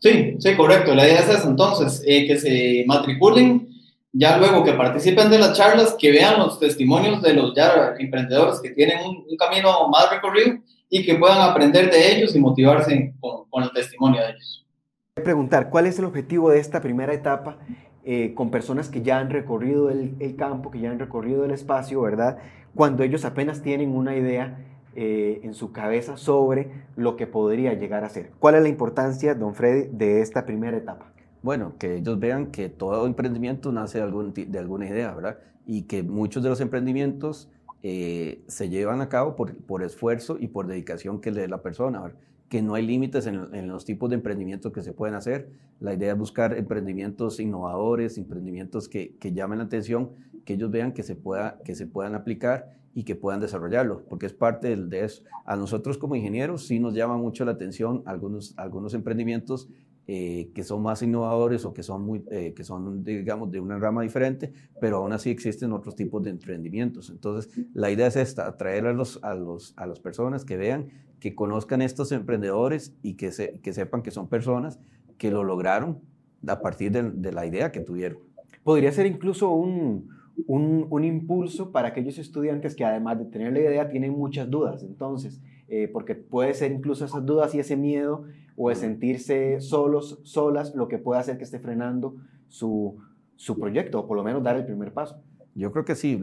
Sí, 0.00 0.36
sí, 0.38 0.54
correcto. 0.54 0.94
La 0.94 1.06
idea 1.06 1.20
es 1.20 1.28
esa, 1.28 1.48
entonces, 1.48 2.02
eh, 2.06 2.26
que 2.26 2.36
se 2.36 2.84
matriculen, 2.86 3.68
ya 4.12 4.38
luego 4.38 4.62
que 4.62 4.72
participen 4.74 5.30
de 5.30 5.38
las 5.38 5.56
charlas, 5.56 5.96
que 5.98 6.12
vean 6.12 6.38
los 6.38 6.60
testimonios 6.60 7.20
de 7.22 7.34
los 7.34 7.54
ya 7.54 7.94
emprendedores 7.98 8.60
que 8.60 8.70
tienen 8.70 8.98
un, 9.04 9.36
camino 9.36 9.88
más 9.88 10.10
recorrido 10.10 10.58
y 10.88 11.04
que 11.04 11.16
puedan 11.16 11.40
aprender 11.40 11.90
de 11.90 12.16
ellos 12.16 12.36
y 12.36 12.38
motivarse 12.38 13.14
con, 13.20 13.62
el 13.62 13.72
testimonio 13.72 14.20
de 14.20 14.30
ellos. 14.30 14.66
Preguntar, 15.14 15.70
¿cuál 15.70 15.86
es 15.86 15.98
el 15.98 16.04
objetivo 16.04 16.50
de 16.50 16.60
esta 16.60 16.80
primera 16.80 17.12
etapa 17.12 17.58
eh, 18.04 18.34
con 18.34 18.50
personas 18.50 18.88
que 18.88 19.02
ya 19.02 19.18
han 19.18 19.30
recorrido 19.30 19.90
el, 19.90 20.14
el 20.20 20.36
campo, 20.36 20.70
que 20.70 20.80
ya 20.80 20.90
han 20.90 20.98
recorrido 20.98 21.44
el 21.44 21.50
espacio, 21.50 22.02
¿verdad? 22.02 22.38
Cuando 22.74 23.02
ellos 23.02 23.24
apenas 23.24 23.62
tienen 23.62 23.96
una 23.96 24.16
idea 24.16 24.58
eh, 24.96 25.40
en 25.42 25.54
su 25.54 25.72
cabeza 25.72 26.16
sobre 26.16 26.70
lo 26.96 27.16
que 27.16 27.26
podría 27.26 27.74
llegar 27.74 28.04
a 28.04 28.08
ser. 28.08 28.30
¿Cuál 28.38 28.56
es 28.56 28.62
la 28.62 28.68
importancia, 28.68 29.34
don 29.34 29.54
Freddy, 29.54 29.88
de 29.92 30.20
esta 30.20 30.44
primera 30.46 30.76
etapa? 30.76 31.12
Bueno, 31.42 31.74
que 31.78 31.96
ellos 31.96 32.18
vean 32.18 32.46
que 32.50 32.68
todo 32.68 33.06
emprendimiento 33.06 33.70
nace 33.70 33.98
de, 33.98 34.04
algún, 34.04 34.32
de 34.32 34.58
alguna 34.58 34.88
idea, 34.88 35.12
¿verdad? 35.14 35.38
Y 35.66 35.82
que 35.82 36.02
muchos 36.02 36.42
de 36.42 36.48
los 36.48 36.60
emprendimientos 36.60 37.50
eh, 37.82 38.42
se 38.46 38.70
llevan 38.70 39.00
a 39.00 39.08
cabo 39.08 39.36
por, 39.36 39.56
por, 39.56 39.82
esfuerzo 39.82 40.38
y 40.40 40.48
por 40.48 40.66
dedicación 40.66 41.20
que 41.20 41.30
le 41.30 41.42
dé 41.42 41.48
la 41.48 41.60
persona, 41.60 42.00
¿verdad? 42.00 42.18
que 42.48 42.62
no 42.62 42.74
hay 42.74 42.86
límites 42.86 43.26
en, 43.26 43.54
en, 43.54 43.68
los 43.68 43.84
tipos 43.84 44.10
de 44.10 44.16
emprendimientos 44.16 44.72
que 44.72 44.82
se 44.82 44.92
pueden 44.92 45.16
hacer. 45.16 45.50
La 45.80 45.92
idea 45.92 46.12
es 46.12 46.18
buscar 46.18 46.56
emprendimientos 46.56 47.40
innovadores, 47.40 48.16
emprendimientos 48.16 48.88
que, 48.88 49.16
que 49.16 49.32
llamen 49.32 49.58
la 49.58 49.64
atención, 49.64 50.10
que 50.44 50.54
ellos 50.54 50.70
vean 50.70 50.92
que 50.92 51.02
se, 51.02 51.16
pueda, 51.16 51.58
que 51.64 51.74
se 51.74 51.86
puedan 51.86 52.14
aplicar 52.14 52.76
y 52.94 53.04
que 53.04 53.16
puedan 53.16 53.40
desarrollarlo, 53.40 54.04
porque 54.08 54.26
es 54.26 54.32
parte 54.32 54.76
de 54.76 55.04
eso. 55.04 55.24
A 55.44 55.56
nosotros 55.56 55.98
como 55.98 56.14
ingenieros 56.14 56.66
sí 56.66 56.78
nos 56.78 56.94
llama 56.94 57.16
mucho 57.16 57.44
la 57.44 57.52
atención 57.52 58.02
algunos, 58.06 58.54
algunos 58.56 58.94
emprendimientos 58.94 59.68
eh, 60.06 60.50
que 60.54 60.62
son 60.64 60.82
más 60.82 61.02
innovadores 61.02 61.64
o 61.64 61.72
que 61.72 61.82
son, 61.82 62.04
muy, 62.04 62.22
eh, 62.30 62.52
que 62.54 62.62
son, 62.62 63.02
digamos, 63.02 63.50
de 63.50 63.58
una 63.58 63.78
rama 63.78 64.02
diferente, 64.02 64.52
pero 64.80 64.98
aún 64.98 65.12
así 65.12 65.30
existen 65.30 65.72
otros 65.72 65.96
tipos 65.96 66.22
de 66.22 66.30
emprendimientos. 66.30 67.10
Entonces, 67.10 67.52
la 67.72 67.90
idea 67.90 68.06
es 68.06 68.16
esta, 68.16 68.46
atraer 68.46 68.86
a, 68.86 68.92
los, 68.92 69.18
a, 69.24 69.34
los, 69.34 69.72
a 69.76 69.86
las 69.86 70.00
personas 70.00 70.44
que 70.44 70.56
vean, 70.56 70.88
que 71.20 71.34
conozcan 71.34 71.82
estos 71.82 72.12
emprendedores 72.12 72.94
y 73.02 73.14
que, 73.14 73.32
se, 73.32 73.60
que 73.60 73.72
sepan 73.72 74.02
que 74.02 74.10
son 74.10 74.28
personas 74.28 74.78
que 75.16 75.30
lo 75.30 75.42
lograron 75.42 76.00
a 76.46 76.60
partir 76.60 76.92
de, 76.92 77.10
de 77.10 77.32
la 77.32 77.46
idea 77.46 77.72
que 77.72 77.80
tuvieron. 77.80 78.18
Podría 78.62 78.92
ser 78.92 79.06
incluso 79.06 79.50
un, 79.50 80.10
un, 80.46 81.04
impulso 81.04 81.70
para 81.72 81.88
aquellos 81.88 82.18
estudiantes 82.18 82.74
que 82.74 82.84
además 82.84 83.18
de 83.18 83.26
tener 83.26 83.52
la 83.52 83.60
idea 83.60 83.88
tienen 83.88 84.12
muchas 84.12 84.50
dudas. 84.50 84.82
Entonces, 84.82 85.40
eh, 85.68 85.88
porque 85.92 86.14
puede 86.14 86.54
ser 86.54 86.72
incluso 86.72 87.04
esas 87.04 87.24
dudas 87.24 87.54
y 87.54 87.60
ese 87.60 87.76
miedo 87.76 88.24
o 88.56 88.68
de 88.68 88.74
sentirse 88.74 89.60
solos, 89.60 90.20
solas, 90.22 90.74
lo 90.74 90.88
que 90.88 90.98
puede 90.98 91.20
hacer 91.20 91.38
que 91.38 91.44
esté 91.44 91.58
frenando 91.58 92.16
su, 92.48 92.96
su 93.36 93.58
proyecto 93.58 94.00
o 94.00 94.06
por 94.06 94.16
lo 94.16 94.24
menos 94.24 94.42
dar 94.42 94.56
el 94.56 94.64
primer 94.64 94.92
paso. 94.92 95.20
Yo 95.54 95.70
creo 95.70 95.84
que 95.84 95.94
sí, 95.94 96.20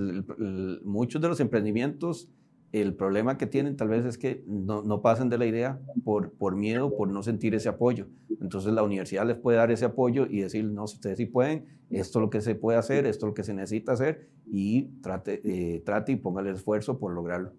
muchos 0.84 1.22
de 1.22 1.28
los 1.30 1.40
emprendimientos 1.40 2.30
el 2.72 2.94
problema 2.94 3.38
que 3.38 3.48
tienen 3.48 3.76
tal 3.76 3.90
vez 3.90 4.06
es 4.06 4.18
que 4.18 4.44
no, 4.48 4.82
no, 4.82 5.02
pasan 5.02 5.30
de 5.30 5.38
la 5.38 5.46
idea 5.46 5.80
por, 6.06 6.32
por 6.32 6.56
miedo, 6.56 6.96
por 6.96 7.10
no 7.10 7.22
sentir 7.22 7.54
ese 7.54 7.68
apoyo. 7.68 8.08
Entonces 8.42 8.72
la 8.72 8.84
universidad 8.84 9.26
les 9.26 9.38
puede 9.38 9.58
dar 9.58 9.72
ese 9.72 9.86
apoyo 9.86 10.26
y 10.30 10.40
decir, 10.40 10.64
no, 10.66 10.86
ustedes 10.86 11.18
sí 11.18 11.26
pueden, 11.26 11.66
esto 11.90 12.20
es 12.20 12.22
lo 12.22 12.30
que 12.30 12.40
se 12.40 12.56
puede 12.56 12.78
hacer, 12.78 13.06
esto 13.06 13.26
es 13.26 13.30
lo 13.30 13.34
que 13.34 13.44
se 13.44 13.54
necesita 13.54 13.92
hacer 13.92 14.30
y 14.50 14.84
trate, 15.02 15.42
eh, 15.44 15.82
trate 15.86 16.14
y 16.14 16.16
ponga 16.16 16.42
el 16.42 16.48
esfuerzo 16.48 16.98
por 16.98 17.14
lograrlo. 17.14 17.52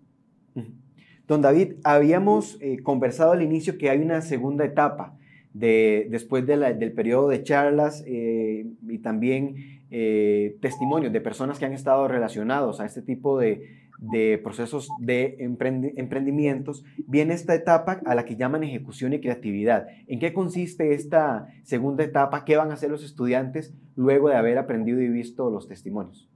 Don 1.28 1.42
David, 1.42 1.75
habíamos 1.85 2.59
eh, 2.61 2.83
conversado 2.83 3.33
al 3.33 3.42
inicio 3.42 3.76
que 3.76 3.90
hay 3.90 4.00
una 4.00 4.23
segunda 4.23 4.64
etapa 4.64 5.16
de, 5.52 6.09
después 6.11 6.47
de 6.47 6.57
del 6.57 6.92
periodo 6.92 7.28
de 7.28 7.42
charlas 7.42 8.02
eh, 8.07 8.66
y 8.88 8.99
también 8.99 9.83
testimonios 10.62 11.12
de 11.12 11.21
personas 11.21 11.59
que 11.59 11.66
han 11.66 11.75
estado 11.75 12.09
relacionados 12.09 12.81
a 12.81 12.87
este 12.87 13.02
tipo 13.02 13.38
de, 13.38 13.81
procesos 14.42 14.88
de 14.99 15.37
emprendimientos, 15.38 16.85
viene 17.06 17.35
esta 17.35 17.54
etapa 17.54 18.00
a 18.04 18.14
la 18.14 18.25
que 18.25 18.37
llaman 18.37 18.64
ejecución 18.64 19.12
y 19.12 19.21
creatividad. 19.21 19.87
¿En 20.06 20.18
qué 20.18 20.32
consiste 20.32 20.94
esta 20.94 21.47
segunda 21.62 22.04
etapa? 22.04 22.44
¿Qué 22.44 22.56
van 22.56 22.71
a 22.71 22.75
hacer 22.75 22.90
los 22.90 23.04
estudiantes 23.04 23.73
luego 23.94 24.28
de 24.28 24.37
haber 24.37 24.59
aprendido 24.59 25.00
y 25.00 25.09
visto 25.09 25.50
los 25.50 25.68
testimonios? 25.68 26.28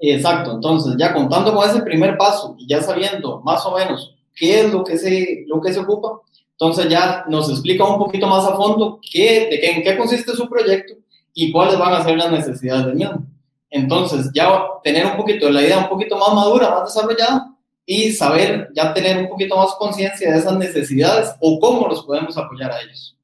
Exacto, 0.00 0.54
entonces 0.54 0.94
ya 0.98 1.12
contando 1.12 1.52
con 1.52 1.68
ese 1.68 1.82
primer 1.82 2.16
paso 2.16 2.54
y 2.58 2.68
ya 2.68 2.80
sabiendo 2.80 3.40
más 3.42 3.66
o 3.66 3.76
menos 3.76 4.16
qué 4.34 4.60
es 4.60 4.72
lo 4.72 4.84
que 4.84 4.96
se, 4.96 5.44
lo 5.48 5.60
que 5.60 5.72
se 5.72 5.80
ocupa, 5.80 6.20
entonces 6.52 6.88
ya 6.88 7.24
nos 7.28 7.50
explica 7.50 7.84
un 7.84 7.98
poquito 7.98 8.26
más 8.26 8.44
a 8.44 8.56
fondo 8.56 9.00
qué, 9.12 9.48
de 9.50 9.60
qué, 9.60 9.70
en 9.72 9.82
qué 9.82 9.96
consiste 9.96 10.32
su 10.32 10.48
proyecto 10.48 10.94
y 11.34 11.52
cuáles 11.52 11.78
van 11.78 11.94
a 11.94 12.04
ser 12.04 12.16
las 12.16 12.30
necesidades 12.30 12.86
del 12.86 12.94
mismo. 12.94 13.26
Entonces 13.70 14.30
ya 14.34 14.62
tener 14.82 15.06
un 15.06 15.16
poquito 15.16 15.50
la 15.50 15.62
idea 15.62 15.78
un 15.78 15.88
poquito 15.88 16.16
más 16.16 16.34
madura, 16.34 16.70
más 16.70 16.94
desarrollada 16.94 17.54
y 17.84 18.12
saber 18.12 18.70
ya 18.74 18.92
tener 18.94 19.18
un 19.18 19.28
poquito 19.28 19.56
más 19.56 19.74
conciencia 19.78 20.30
de 20.32 20.38
esas 20.38 20.56
necesidades 20.56 21.34
o 21.40 21.58
cómo 21.58 21.88
los 21.88 22.04
podemos 22.04 22.36
apoyar 22.36 22.72
a 22.72 22.80
ellos. 22.80 23.16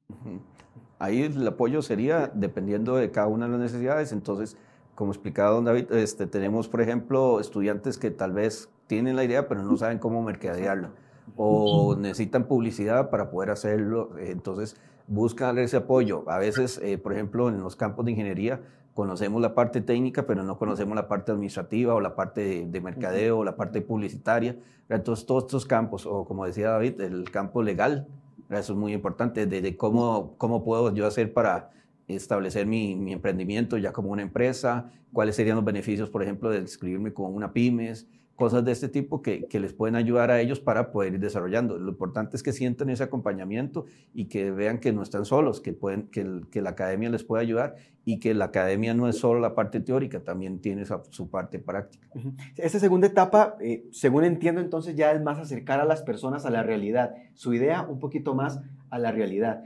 Ahí 0.97 1.23
el 1.23 1.47
apoyo 1.47 1.81
sería 1.81 2.31
dependiendo 2.33 2.95
de 2.95 3.11
cada 3.11 3.27
una 3.27 3.45
de 3.45 3.51
las 3.51 3.61
necesidades, 3.61 4.11
entonces 4.11 4.57
como 4.95 5.11
explicaba 5.11 5.51
don 5.51 5.65
David, 5.65 5.91
este, 5.91 6.25
tenemos, 6.25 6.69
por 6.69 6.81
ejemplo, 6.81 7.39
estudiantes 7.41 7.97
que 7.97 8.11
tal 8.11 8.31
vez 8.31 8.69
tienen 8.87 9.17
la 9.17 9.25
idea, 9.25 9.47
pero 9.47 9.61
no 9.61 9.77
saben 9.77 9.99
cómo 9.99 10.23
mercadearla, 10.23 10.91
o 11.35 11.95
necesitan 11.97 12.45
publicidad 12.45 13.09
para 13.09 13.29
poder 13.29 13.51
hacerlo, 13.51 14.11
entonces 14.17 14.77
buscan 15.07 15.57
ese 15.57 15.77
apoyo. 15.77 16.23
A 16.27 16.39
veces, 16.39 16.79
eh, 16.81 16.97
por 16.97 17.11
ejemplo, 17.11 17.49
en 17.49 17.61
los 17.61 17.75
campos 17.75 18.05
de 18.05 18.11
ingeniería, 18.11 18.61
conocemos 18.95 19.41
la 19.41 19.53
parte 19.53 19.81
técnica, 19.81 20.25
pero 20.25 20.41
no 20.41 20.57
conocemos 20.57 20.95
la 20.95 21.09
parte 21.09 21.33
administrativa 21.33 21.93
o 21.93 21.99
la 21.99 22.15
parte 22.15 22.65
de, 22.65 22.81
mercadeo 22.81 23.39
o 23.39 23.43
la 23.43 23.57
parte 23.57 23.81
publicitaria. 23.81 24.55
Entonces, 24.87 25.25
todos 25.25 25.43
estos 25.43 25.65
campos, 25.65 26.05
o 26.05 26.23
como 26.23 26.45
decía 26.45 26.69
David, 26.69 27.01
el 27.01 27.29
campo 27.29 27.61
legal, 27.61 28.07
eso 28.49 28.71
es 28.71 28.79
muy 28.79 28.93
importante, 28.93 29.47
de, 29.47 29.75
cómo, 29.75 30.35
cómo 30.37 30.63
puedo 30.63 30.95
yo 30.95 31.05
hacer 31.05 31.33
para 31.33 31.71
establecer 32.07 32.67
mi, 32.67 32.95
mi, 32.95 33.11
emprendimiento 33.11 33.77
ya 33.77 33.91
como 33.91 34.11
una 34.11 34.21
empresa, 34.21 34.89
cuáles 35.11 35.35
serían 35.35 35.57
los 35.57 35.65
beneficios, 35.65 36.09
por 36.09 36.23
ejemplo, 36.23 36.49
de 36.49 36.59
inscribirme 36.59 37.11
con 37.11 37.35
una 37.35 37.51
pymes, 37.51 38.07
cosas 38.35 38.65
de 38.65 38.71
este 38.71 38.89
tipo 38.89 39.21
que, 39.21 39.45
que, 39.45 39.59
les 39.59 39.73
pueden 39.73 39.95
ayudar 39.95 40.29
a 40.29 40.41
ellos 40.41 40.59
para 40.59 40.91
poder 40.91 41.13
ir 41.13 41.19
desarrollando. 41.19 41.77
Lo 41.77 41.89
importante 41.89 42.35
es 42.35 42.43
que 42.43 42.51
sientan 42.51 42.89
ese 42.89 43.03
acompañamiento 43.03 43.85
y 44.13 44.25
que 44.25 44.51
vean 44.51 44.79
que 44.79 44.91
no 44.91 45.01
están 45.01 45.25
solos, 45.25 45.61
que, 45.61 45.73
pueden, 45.73 46.07
que, 46.07 46.41
que 46.51 46.61
la 46.61 46.71
academia 46.71 47.09
les 47.09 47.23
puede 47.23 47.43
ayudar 47.43 47.75
y 48.03 48.19
que 48.19 48.33
la 48.33 48.45
academia 48.45 48.93
no 48.93 49.07
es 49.07 49.17
solo 49.17 49.39
la 49.39 49.55
parte 49.55 49.79
teórica, 49.79 50.19
también 50.19 50.59
tiene 50.59 50.85
su, 50.85 51.29
parte 51.29 51.59
práctica. 51.59 52.07
Esta 52.55 52.79
segunda 52.79 53.07
etapa, 53.07 53.55
eh, 53.59 53.85
según 53.91 54.25
entiendo, 54.25 54.61
entonces 54.61 54.95
ya 54.95 55.11
es 55.11 55.21
más 55.21 55.39
acercar 55.39 55.79
a 55.79 55.85
las 55.85 56.03
personas 56.03 56.45
a 56.45 56.51
la 56.51 56.61
realidad, 56.61 57.15
su 57.33 57.53
idea 57.53 57.81
un 57.81 57.99
poquito 57.99 58.35
más 58.35 58.61
a 58.91 58.99
la 58.99 59.11
realidad. 59.11 59.63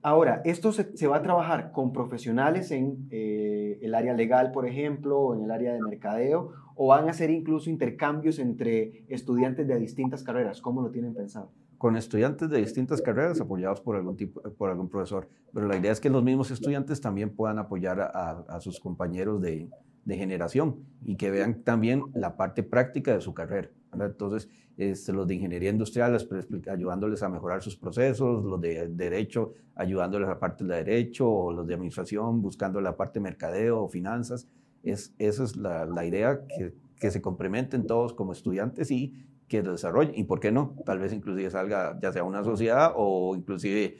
Ahora, 0.00 0.40
esto 0.44 0.72
se, 0.72 1.06
va 1.06 1.16
a 1.16 1.22
trabajar 1.22 1.72
con 1.72 1.92
profesionales 1.92 2.70
en 2.70 3.08
eh, 3.10 3.78
el 3.82 3.94
área 3.94 4.14
legal, 4.14 4.50
por 4.52 4.66
ejemplo, 4.66 5.18
o 5.18 5.34
en 5.34 5.44
el 5.44 5.50
área 5.50 5.72
de 5.72 5.80
mercadeo, 5.80 6.52
o 6.74 6.88
van 6.88 7.06
a 7.06 7.10
hacer 7.10 7.30
incluso 7.30 7.70
intercambios 7.70 8.38
entre 8.38 9.04
estudiantes 9.08 9.66
de 9.66 9.78
distintas 9.78 10.22
carreras. 10.22 10.60
¿Cómo 10.60 10.82
lo 10.82 10.90
tienen 10.90 11.14
pensado? 11.14 11.50
Con 11.78 11.96
estudiantes 11.96 12.48
de 12.50 12.58
distintas 12.58 13.02
carreras 13.02 13.40
apoyados 13.40 13.80
por 13.80 13.96
algún, 13.96 14.88
profesor. 14.88 15.28
Pero 15.52 15.68
la 15.68 15.76
idea 15.76 15.92
es 15.92 16.00
que 16.00 16.10
los 16.10 16.22
mismos 16.22 16.50
estudiantes 16.50 17.00
también 17.00 17.30
puedan 17.30 17.58
apoyar 17.58 18.00
a, 18.00 18.60
sus 18.60 18.80
compañeros 18.80 19.40
de, 19.40 19.68
generación 20.06 20.76
y 21.02 21.16
que 21.16 21.30
vean 21.30 21.62
también 21.62 22.02
la 22.14 22.36
parte 22.36 22.62
práctica 22.62 23.14
de 23.14 23.20
su 23.20 23.34
carrera. 23.34 23.70
Entonces, 23.92 24.48
este, 24.76 25.12
los 25.12 25.26
de 25.26 25.34
ingeniería 25.34 25.70
industrial 25.70 26.18
ayudándoles 26.70 27.22
a 27.22 27.28
mejorar 27.28 27.62
sus 27.62 27.76
procesos, 27.76 28.44
los 28.44 28.60
de 28.60 28.88
derecho 28.88 29.52
ayudándoles 29.76 30.26
a 30.26 30.32
la 30.32 30.38
parte 30.38 30.64
de 30.64 30.76
derecho, 30.76 31.30
o 31.30 31.52
los 31.52 31.66
de 31.66 31.74
administración 31.74 32.42
buscando 32.42 32.80
la 32.80 32.96
parte 32.96 33.18
de 33.18 33.24
mercadeo 33.24 33.82
o 33.82 33.88
finanzas. 33.88 34.48
Es, 34.84 35.14
esa 35.18 35.44
es 35.44 35.56
la, 35.56 35.86
la 35.86 36.04
idea, 36.04 36.40
que, 36.46 36.74
que, 37.00 37.10
se 37.10 37.20
complementen 37.22 37.86
todos 37.86 38.12
como 38.12 38.32
estudiantes 38.32 38.90
y 38.90 39.14
que 39.48 39.62
lo 39.62 39.72
desarrollen. 39.72 40.14
¿Y 40.16 40.24
por 40.24 40.40
qué 40.40 40.52
no? 40.52 40.76
Tal 40.84 40.98
vez 40.98 41.12
inclusive 41.12 41.50
salga 41.50 41.98
ya 42.00 42.12
sea 42.12 42.24
una 42.24 42.44
sociedad 42.44 42.92
o 42.96 43.34
inclusive 43.36 43.96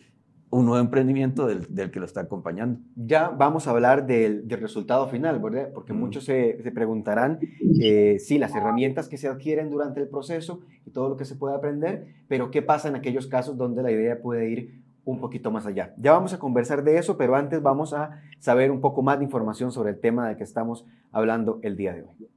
un 0.54 0.66
nuevo 0.66 0.80
emprendimiento 0.80 1.46
del, 1.46 1.66
del, 1.74 1.90
que 1.90 1.98
lo 1.98 2.06
está 2.06 2.20
acompañando. 2.20 2.78
Ya 2.94 3.28
vamos 3.28 3.66
a 3.66 3.70
hablar 3.70 4.06
del, 4.06 4.46
del 4.46 4.60
resultado 4.60 5.08
final, 5.08 5.40
¿verdad? 5.40 5.70
Porque 5.74 5.92
muchos 5.92 6.24
se, 6.24 6.62
se 6.62 6.70
preguntarán, 6.70 7.40
eh, 7.80 8.18
sí, 8.20 8.38
las 8.38 8.54
herramientas 8.54 9.08
que 9.08 9.18
se 9.18 9.26
adquieren 9.26 9.68
durante 9.68 10.00
el 10.00 10.08
proceso 10.08 10.60
y 10.86 10.90
todo 10.90 11.08
lo 11.08 11.16
que 11.16 11.24
se 11.24 11.34
puede 11.34 11.56
aprender, 11.56 12.06
pero 12.28 12.52
¿qué 12.52 12.62
pasa 12.62 12.88
en 12.88 12.94
aquellos 12.94 13.26
casos 13.26 13.56
donde 13.56 13.82
la 13.82 13.90
idea 13.90 14.20
puede 14.22 14.48
ir 14.48 14.83
un 15.04 15.20
poquito 15.20 15.50
más 15.50 15.66
allá? 15.66 15.94
Ya 15.99 16.12
vamos 16.12 16.32
a 16.32 16.38
conversar 16.38 16.82
de 16.82 16.99
eso, 16.99 17.16
pero 17.16 17.37
antes 17.37 17.62
vamos 17.62 17.92
a 17.92 18.23
saber 18.38 18.70
un 18.70 18.80
poco 18.80 19.02
más 19.02 19.18
de 19.18 19.25
información 19.25 19.73
sobre 19.73 19.90
el 19.90 20.00
tema 20.00 20.28
de 20.28 20.37
que 20.37 20.44
estamos 20.44 20.84
hablando 21.12 21.61
el 21.62 21.76
día 21.76 21.92
de 21.92 22.02
hoy. 22.02 22.28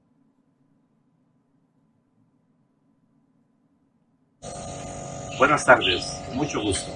Buenas 5.38 5.66
tardes, 5.66 6.20
mucho 6.34 6.62
gusto. 6.62 6.92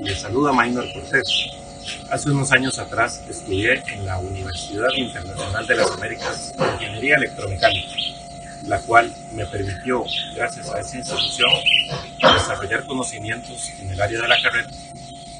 Les 0.00 0.20
saluda 0.20 0.52
Maynor 0.52 0.86
Cortés. 0.94 1.50
Hace 2.10 2.30
unos 2.30 2.50
años 2.52 2.78
atrás 2.78 3.22
estudié 3.28 3.82
en 3.92 4.06
la 4.06 4.18
Universidad 4.18 4.88
Internacional 4.96 5.66
de 5.66 5.76
las 5.76 5.90
Américas 5.90 6.54
Ingeniería 6.58 7.16
Electromecánica, 7.16 7.94
la 8.66 8.80
cual 8.80 9.12
me 9.34 9.44
permitió, 9.46 10.02
gracias 10.34 10.70
a 10.70 10.80
esa 10.80 10.96
institución, 10.96 11.50
desarrollar 12.22 12.86
conocimientos 12.86 13.70
en 13.80 13.90
el 13.90 14.00
área 14.00 14.22
de 14.22 14.28
la 14.28 14.36
carrera 14.42 14.70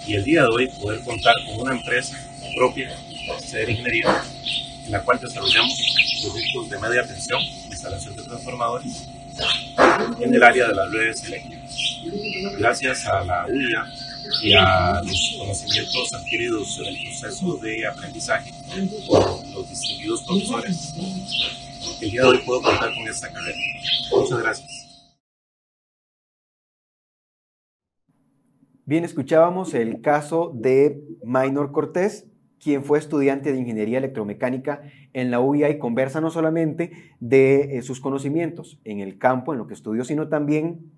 y 0.06 0.14
el 0.14 0.24
día 0.24 0.42
de 0.42 0.48
hoy 0.48 0.68
poder 0.68 1.00
contar 1.00 1.34
con 1.46 1.60
una 1.60 1.72
empresa 1.72 2.18
propia, 2.56 2.96
sede 3.38 3.66
de 3.66 3.72
ingeniería, 3.72 4.22
en 4.84 4.92
la 4.92 5.02
cual 5.02 5.18
desarrollamos 5.20 5.78
proyectos 6.22 6.70
de 6.70 6.78
media 6.78 7.06
tensión, 7.06 7.42
instalación 7.70 8.16
de 8.16 8.22
transformadores 8.22 9.08
en 10.20 10.34
el 10.34 10.42
área 10.42 10.68
de 10.68 10.74
las 10.74 10.90
redes 10.90 11.24
eléctricas. 11.24 12.00
Gracias 12.58 13.06
a 13.06 13.24
la 13.24 13.46
UIA 13.46 13.86
y 14.42 14.52
a 14.54 15.00
los 15.02 15.36
conocimientos 15.38 16.12
adquiridos 16.12 16.78
en 16.80 16.86
el 16.86 17.02
proceso 17.04 17.56
de 17.56 17.86
aprendizaje 17.86 18.52
por 19.06 19.46
los 19.48 19.68
distinguidos 19.68 20.22
profesores. 20.22 20.94
El 22.00 22.10
día 22.10 22.22
de 22.22 22.28
hoy 22.28 22.38
puedo 22.44 22.62
contar 22.62 22.92
con 22.94 23.08
esta 23.08 23.28
carrera. 23.30 23.58
Muchas 24.10 24.38
gracias. 24.38 24.83
Bien, 28.86 29.02
escuchábamos 29.02 29.72
el 29.72 30.02
caso 30.02 30.52
de 30.54 31.02
Maynor 31.24 31.72
Cortés, 31.72 32.26
quien 32.62 32.84
fue 32.84 32.98
estudiante 32.98 33.50
de 33.50 33.58
Ingeniería 33.58 33.96
Electromecánica 33.96 34.82
en 35.14 35.30
la 35.30 35.40
UIA 35.40 35.70
y 35.70 35.78
conversa 35.78 36.20
no 36.20 36.30
solamente 36.30 36.92
de 37.18 37.78
eh, 37.78 37.82
sus 37.82 37.98
conocimientos 38.00 38.78
en 38.84 39.00
el 39.00 39.16
campo, 39.16 39.54
en 39.54 39.58
lo 39.58 39.66
que 39.66 39.72
estudió, 39.72 40.04
sino 40.04 40.28
también 40.28 40.92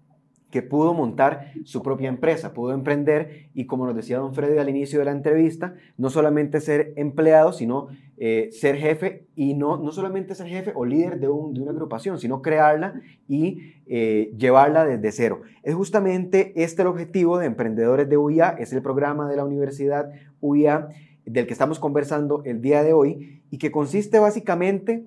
que 0.51 0.63
pudo 0.63 0.95
montar 0.95 1.53
su 1.65 1.83
propia 1.83 2.09
empresa, 2.09 2.55
pudo 2.55 2.73
emprender 2.73 3.49
y 3.53 3.67
como 3.67 3.85
nos 3.85 3.97
decía 3.97 4.19
don 4.19 4.35
Freddy 4.35 4.59
al 4.59 4.69
inicio 4.69 4.99
de 5.01 5.05
la 5.05 5.11
entrevista, 5.11 5.75
no 5.97 6.09
solamente 6.09 6.61
ser 6.61 6.93
empleado, 6.97 7.53
sino 7.53 7.89
eh, 8.17 8.49
ser 8.53 8.77
jefe 8.77 9.27
y 9.35 9.55
no, 9.55 9.77
no 9.77 9.93
solamente 9.93 10.35
ser 10.35 10.47
jefe 10.47 10.73
o 10.75 10.85
líder 10.85 11.19
de, 11.19 11.29
un, 11.29 11.53
de 11.53 11.61
una 11.61 11.73
agrupación, 11.73 12.19
sino 12.19 12.43
crearla 12.43 13.01
y 13.29 13.75
eh, 13.87 14.33
llevarla 14.39 14.85
desde 14.85 15.13
cero. 15.13 15.43
Es 15.63 15.75
justamente 15.75 16.53
este 16.57 16.83
el 16.83 16.89
objetivo 16.89 17.39
de 17.39 17.47
Emprendedores 17.47 18.09
de 18.09 18.17
UIA, 18.17 18.51
es 18.59 18.73
el 18.73 18.83
programa 18.83 19.29
de 19.29 19.37
la 19.37 19.45
Universidad 19.45 20.11
UIA 20.41 20.89
del 21.25 21.47
que 21.47 21.53
estamos 21.53 21.81
conversando 21.81 22.43
el 22.45 22.61
día 22.61 22.85
de 22.85 22.93
hoy 22.93 23.43
y 23.51 23.59
que 23.59 23.73
consiste 23.73 24.21
básicamente 24.21 25.05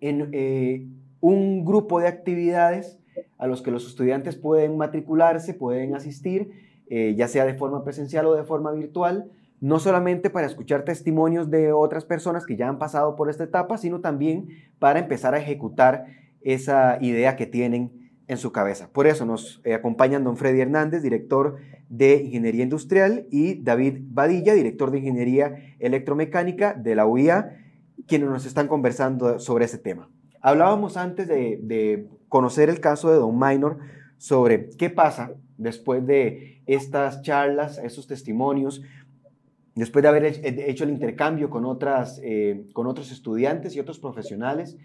en 0.00 0.28
eh, 0.32 0.86
un 1.20 1.64
grupo 1.64 2.00
de 2.00 2.08
actividades 2.08 2.97
a 3.38 3.46
los 3.46 3.62
que 3.62 3.70
los 3.70 3.86
estudiantes 3.86 4.36
pueden 4.36 4.76
matricularse, 4.76 5.54
pueden 5.54 5.94
asistir, 5.94 6.50
eh, 6.88 7.14
ya 7.16 7.28
sea 7.28 7.44
de 7.44 7.54
forma 7.54 7.84
presencial 7.84 8.26
o 8.26 8.34
de 8.34 8.44
forma 8.44 8.72
virtual, 8.72 9.30
no 9.60 9.78
solamente 9.78 10.30
para 10.30 10.46
escuchar 10.46 10.84
testimonios 10.84 11.50
de 11.50 11.72
otras 11.72 12.04
personas 12.04 12.46
que 12.46 12.56
ya 12.56 12.68
han 12.68 12.78
pasado 12.78 13.16
por 13.16 13.30
esta 13.30 13.44
etapa, 13.44 13.78
sino 13.78 14.00
también 14.00 14.48
para 14.78 14.98
empezar 14.98 15.34
a 15.34 15.38
ejecutar 15.38 16.06
esa 16.42 16.98
idea 17.00 17.36
que 17.36 17.46
tienen 17.46 18.10
en 18.28 18.36
su 18.36 18.52
cabeza. 18.52 18.90
Por 18.92 19.06
eso 19.06 19.24
nos 19.24 19.60
eh, 19.64 19.74
acompañan 19.74 20.22
don 20.22 20.36
Freddy 20.36 20.60
Hernández, 20.60 21.02
director 21.02 21.56
de 21.88 22.22
Ingeniería 22.22 22.62
Industrial, 22.62 23.26
y 23.30 23.62
David 23.62 23.98
Badilla, 24.02 24.54
director 24.54 24.90
de 24.90 24.98
Ingeniería 24.98 25.74
Electromecánica 25.78 26.74
de 26.74 26.94
la 26.94 27.06
UIA, 27.06 27.56
quienes 28.06 28.28
nos 28.28 28.46
están 28.46 28.68
conversando 28.68 29.38
sobre 29.38 29.64
ese 29.64 29.78
tema. 29.78 30.10
Hablábamos 30.40 30.96
antes 30.96 31.26
de, 31.26 31.58
de 31.62 32.06
conocer 32.28 32.68
el 32.68 32.80
caso 32.80 33.10
de 33.10 33.16
Don 33.16 33.38
Minor 33.38 33.78
sobre 34.18 34.70
qué 34.70 34.90
pasa 34.90 35.32
después 35.56 36.06
de 36.06 36.62
estas 36.66 37.22
charlas, 37.22 37.78
esos 37.78 38.06
testimonios 38.06 38.82
después 39.78 40.02
de 40.02 40.08
haber 40.08 40.24
hecho 40.24 40.84
el 40.84 40.90
intercambio 40.90 41.50
con, 41.50 41.64
otras, 41.64 42.20
eh, 42.24 42.64
con 42.72 42.88
otros 42.88 43.12
estudiantes 43.12 43.76
y 43.76 43.80
otros 43.80 44.00
profesionales, 44.00 44.76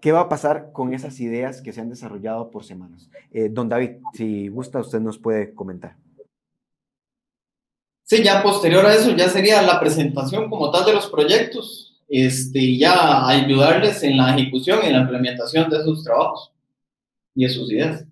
¿qué 0.00 0.12
va 0.12 0.20
a 0.20 0.28
pasar 0.30 0.72
con 0.72 0.94
esas 0.94 1.20
ideas 1.20 1.60
que 1.60 1.72
se 1.72 1.82
han 1.82 1.90
desarrollado 1.90 2.50
por 2.50 2.64
semanas? 2.64 3.10
Eh, 3.32 3.50
don 3.50 3.68
David, 3.68 3.98
si 4.14 4.48
gusta, 4.48 4.80
usted 4.80 5.00
nos 5.00 5.18
puede 5.18 5.54
comentar. 5.54 5.96
Sí, 8.04 8.24
ya 8.24 8.42
posterior 8.42 8.84
a 8.86 8.94
eso 8.94 9.14
ya 9.14 9.28
sería 9.28 9.60
la 9.60 9.78
presentación 9.78 10.48
como 10.48 10.70
tal 10.70 10.86
de 10.86 10.94
los 10.94 11.06
proyectos 11.08 12.02
este, 12.08 12.76
ya 12.76 13.28
ayudarles 13.28 14.02
en 14.02 14.16
la 14.16 14.34
ejecución 14.36 14.80
y 14.82 14.86
en 14.86 14.94
la 14.94 15.00
implementación 15.02 15.70
de 15.70 15.84
sus 15.84 16.02
trabajos 16.02 16.50
y 17.34 17.48
sus 17.48 17.70
ideas. 17.72 18.06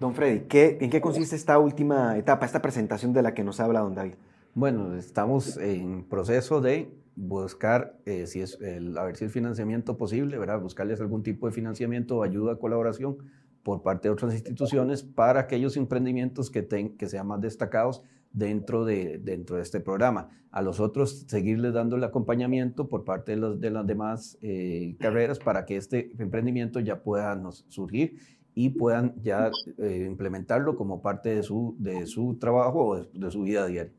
Don 0.00 0.14
Freddy, 0.14 0.40
¿qué, 0.48 0.78
¿en 0.80 0.90
qué 0.90 1.00
consiste 1.00 1.36
esta 1.36 1.58
última 1.58 2.18
etapa, 2.18 2.46
esta 2.46 2.60
presentación 2.60 3.12
de 3.12 3.22
la 3.22 3.34
que 3.34 3.44
nos 3.44 3.60
habla 3.60 3.80
don 3.80 3.94
David? 3.94 4.14
Bueno, 4.54 4.96
estamos 4.96 5.56
en 5.56 6.04
proceso 6.08 6.60
de 6.60 6.92
buscar 7.16 7.98
eh, 8.06 8.26
si 8.26 8.40
es 8.40 8.60
el, 8.60 8.96
a 8.98 9.04
ver 9.04 9.16
si 9.16 9.24
es 9.24 9.32
financiamiento 9.32 9.96
posible, 9.96 10.36
¿verdad? 10.38 10.60
Buscarles 10.60 11.00
algún 11.00 11.22
tipo 11.22 11.46
de 11.46 11.52
financiamiento 11.52 12.18
o 12.18 12.22
ayuda, 12.22 12.58
colaboración 12.58 13.18
por 13.62 13.82
parte 13.82 14.08
de 14.08 14.12
otras 14.12 14.34
instituciones 14.34 15.02
para 15.02 15.40
aquellos 15.40 15.76
emprendimientos 15.76 16.50
que, 16.50 16.66
que 16.66 17.08
sean 17.08 17.26
más 17.26 17.40
destacados 17.40 18.02
dentro 18.34 18.84
de, 18.84 19.18
dentro 19.18 19.56
de 19.56 19.62
este 19.62 19.80
programa. 19.80 20.28
A 20.50 20.60
los 20.60 20.78
otros, 20.78 21.24
seguirles 21.26 21.72
dando 21.72 21.96
el 21.96 22.04
acompañamiento 22.04 22.88
por 22.88 23.04
parte 23.04 23.32
de, 23.32 23.38
los, 23.38 23.60
de 23.60 23.70
las 23.70 23.86
demás 23.86 24.38
eh, 24.42 24.96
carreras 25.00 25.38
para 25.38 25.64
que 25.64 25.76
este 25.76 26.12
emprendimiento 26.18 26.80
ya 26.80 27.02
pueda 27.02 27.40
surgir 27.68 28.18
y 28.54 28.70
puedan 28.70 29.14
ya 29.22 29.50
eh, 29.78 30.06
implementarlo 30.08 30.76
como 30.76 31.00
parte 31.00 31.34
de 31.34 31.42
su, 31.42 31.74
de 31.78 32.06
su 32.06 32.36
trabajo 32.38 32.86
o 32.86 33.04
de 33.04 33.30
su 33.30 33.42
vida 33.42 33.66
diaria. 33.66 33.92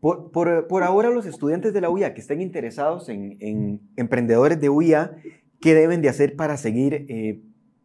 Por, 0.00 0.82
ahora, 0.82 1.08
los 1.08 1.24
estudiantes 1.24 1.72
de 1.72 1.80
la 1.80 1.88
UIA 1.88 2.12
que 2.12 2.20
estén 2.20 2.42
interesados 2.42 3.08
en, 3.08 3.80
emprendedores 3.96 4.60
de 4.60 4.68
UIA, 4.68 5.16
¿qué 5.60 5.74
deben 5.74 6.02
de 6.02 6.10
hacer 6.10 6.36
para 6.36 6.58
seguir 6.58 7.06
eh, 7.08 7.40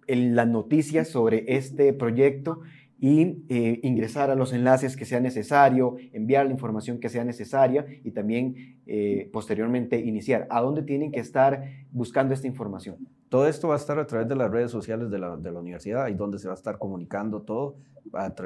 las 0.07 0.47
noticias 0.47 1.07
sobre 1.07 1.45
este 1.47 1.93
proyecto 1.93 2.59
y 2.99 3.43
eh, 3.49 3.79
ingresar 3.83 4.29
a 4.29 4.35
los 4.35 4.53
enlaces 4.53 4.97
que 4.97 5.05
sea 5.05 5.19
necesario, 5.19 5.95
enviar 6.11 6.45
la 6.45 6.51
información 6.51 6.99
que 6.99 7.09
sea 7.09 7.23
necesaria 7.23 7.85
y 8.03 8.11
también 8.11 8.81
eh, 8.85 9.29
posteriormente 9.31 9.99
iniciar? 9.99 10.47
¿A 10.49 10.61
dónde 10.61 10.83
tienen 10.83 11.11
que 11.11 11.19
estar 11.19 11.63
buscando 11.91 12.33
esta 12.33 12.47
información? 12.47 12.97
Todo 13.29 13.47
esto 13.47 13.67
va 13.67 13.75
a 13.75 13.77
estar 13.77 13.99
a 13.99 14.07
través 14.07 14.27
de 14.27 14.35
las 14.35 14.49
redes 14.49 14.71
sociales 14.71 15.11
de 15.11 15.19
la, 15.19 15.37
de 15.37 15.51
la 15.51 15.59
universidad, 15.59 16.03
ahí 16.03 16.15
donde 16.15 16.39
se 16.39 16.47
va 16.47 16.55
a 16.55 16.57
estar 16.57 16.79
comunicando 16.79 17.43
todo. 17.43 17.75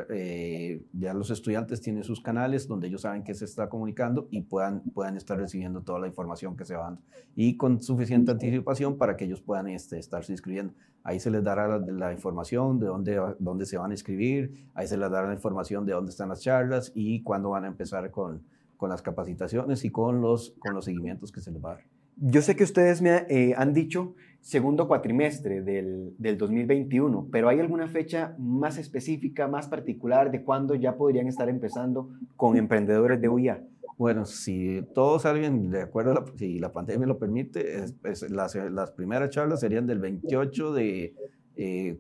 Eh, 0.09 0.83
ya 0.91 1.13
los 1.13 1.29
estudiantes 1.29 1.79
tienen 1.79 2.03
sus 2.03 2.19
canales 2.19 2.67
donde 2.67 2.87
ellos 2.87 3.01
saben 3.01 3.23
que 3.23 3.33
se 3.33 3.45
está 3.45 3.69
comunicando 3.69 4.27
y 4.29 4.41
puedan, 4.41 4.81
puedan 4.93 5.15
estar 5.15 5.37
recibiendo 5.37 5.81
toda 5.83 5.99
la 5.99 6.07
información 6.07 6.57
que 6.57 6.65
se 6.65 6.75
va 6.75 6.83
dando. 6.83 7.01
Y 7.33 7.55
con 7.55 7.81
suficiente 7.81 8.31
anticipación 8.31 8.97
para 8.97 9.15
que 9.15 9.23
ellos 9.23 9.41
puedan 9.41 9.67
este, 9.67 9.97
estarse 9.97 10.33
inscribiendo. 10.33 10.73
Ahí 11.03 11.19
se 11.19 11.31
les 11.31 11.43
dará 11.43 11.79
la, 11.79 12.11
información 12.11 12.77
de 12.79 12.87
dónde, 12.87 13.21
dónde 13.39 13.65
se 13.65 13.77
van 13.77 13.91
a 13.91 13.93
inscribir, 13.93 14.69
ahí 14.73 14.87
se 14.87 14.97
les 14.97 15.09
dará 15.09 15.27
la 15.27 15.33
información 15.33 15.85
de 15.85 15.93
dónde 15.93 16.11
están 16.11 16.29
las 16.29 16.41
charlas 16.41 16.91
y 16.93 17.23
cuándo 17.23 17.51
van 17.51 17.63
a 17.63 17.67
empezar 17.67 18.11
con, 18.11 18.43
con 18.77 18.89
las 18.89 19.01
capacitaciones 19.01 19.85
y 19.85 19.91
con 19.91 20.19
los, 20.19 20.55
con 20.59 20.73
los 20.73 20.85
seguimientos 20.85 21.31
que 21.31 21.39
se 21.39 21.51
les 21.51 21.63
va 21.63 21.71
a 21.71 21.75
dar. 21.75 21.83
Yo 22.17 22.41
sé 22.41 22.55
que 22.55 22.63
ustedes 22.63 23.01
me 23.01 23.25
eh, 23.29 23.53
han 23.57 23.73
dicho 23.73 24.13
segundo 24.43 24.89
cuatrimestre 24.89 25.61
del, 25.61 26.13
del, 26.17 26.37
2021, 26.37 27.29
pero 27.31 27.47
¿hay 27.47 27.61
alguna 27.61 27.87
fecha 27.87 28.35
más 28.37 28.77
específica, 28.77 29.47
más 29.47 29.69
particular 29.69 30.31
de 30.31 30.43
cuándo 30.43 30.75
ya 30.75 30.97
podrían 30.97 31.27
estar 31.27 31.47
empezando 31.47 32.09
con 32.35 32.57
emprendedores 32.57 33.21
de 33.21 33.29
UIA? 33.29 33.63
Bueno, 33.97 34.25
si 34.25 34.85
todos 34.93 35.21
salen 35.21 35.71
de 35.71 35.83
acuerdo, 35.83 36.25
si 36.35 36.59
la 36.59 36.73
pandemia 36.73 37.07
lo 37.07 37.17
permite, 37.17 37.85
las, 38.29 38.55
las, 38.55 38.91
primeras 38.91 39.29
charlas 39.29 39.61
serían 39.61 39.87
del 39.87 39.99
28 39.99 40.73
de, 40.73 41.15
eh, 41.55 41.97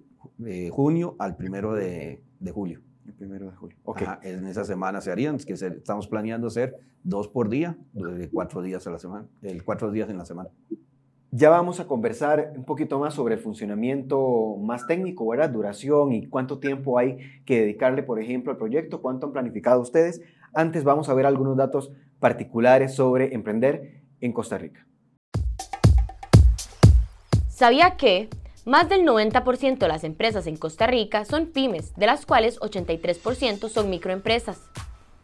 junio 0.69 1.15
al 1.19 1.37
primero 1.37 1.73
de, 1.73 2.21
de 2.41 2.51
julio. 2.51 2.81
El 3.07 3.13
primero 3.13 3.45
de 3.45 3.55
julio. 3.55 3.77
Okay. 3.83 4.07
en 4.23 4.47
esa 4.47 4.65
semana 4.65 4.99
se 4.99 5.11
harían, 5.11 5.37
que 5.37 5.53
estamos 5.53 6.07
planeando 6.09 6.47
hacer 6.47 6.75
dos 7.03 7.29
por 7.29 7.47
día, 7.47 7.77
de 7.93 8.29
cuatro 8.29 8.61
días 8.61 8.85
a 8.85 8.91
la 8.91 8.99
semana, 8.99 9.27
el 9.41 9.63
cuatro 9.63 9.89
días 9.89 10.09
en 10.09 10.17
la 10.17 10.25
semana. 10.25 10.49
Ya 11.35 11.49
vamos 11.49 11.79
a 11.79 11.87
conversar 11.87 12.53
un 12.55 12.63
poquito 12.63 12.99
más 12.99 13.15
sobre 13.15 13.33
el 13.33 13.41
funcionamiento 13.41 14.55
más 14.59 14.85
técnico, 14.85 15.27
¿verdad? 15.27 15.49
Duración 15.49 16.13
y 16.13 16.27
cuánto 16.27 16.59
tiempo 16.59 16.99
hay 16.99 17.17
que 17.43 17.61
dedicarle, 17.61 18.03
por 18.03 18.19
ejemplo, 18.19 18.51
al 18.51 18.59
proyecto, 18.59 19.01
cuánto 19.01 19.25
han 19.25 19.33
planificado 19.33 19.81
ustedes. 19.81 20.21
Antes 20.53 20.83
vamos 20.83 21.09
a 21.09 21.15
ver 21.15 21.25
algunos 21.25 21.57
datos 21.57 21.91
particulares 22.19 22.93
sobre 22.93 23.33
emprender 23.33 24.03
en 24.21 24.31
Costa 24.31 24.59
Rica. 24.59 24.85
¿Sabía 27.49 27.97
que 27.97 28.29
más 28.67 28.87
del 28.87 29.01
90% 29.01 29.79
de 29.79 29.87
las 29.87 30.03
empresas 30.03 30.45
en 30.45 30.55
Costa 30.55 30.85
Rica 30.85 31.25
son 31.25 31.47
pymes, 31.47 31.95
de 31.95 32.05
las 32.05 32.27
cuales 32.27 32.59
83% 32.59 33.69
son 33.69 33.89
microempresas? 33.89 34.61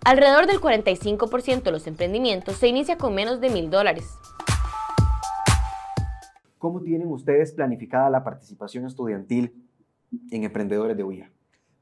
Alrededor 0.03 0.47
del 0.47 0.59
45% 0.59 1.61
de 1.61 1.71
los 1.71 1.85
emprendimientos 1.85 2.55
se 2.55 2.67
inicia 2.67 2.97
con 2.97 3.13
menos 3.13 3.41
de 3.41 3.51
mil 3.51 3.69
dólares. 3.69 4.07
¿Cómo 6.59 6.81
tienen 6.81 7.07
ustedes 7.07 7.53
planificada 7.53 8.09
la 8.09 8.23
participación 8.23 8.85
estudiantil 8.85 9.65
en 10.29 10.43
emprendedores 10.43 10.95
de 10.95 11.03
UIA? 11.03 11.31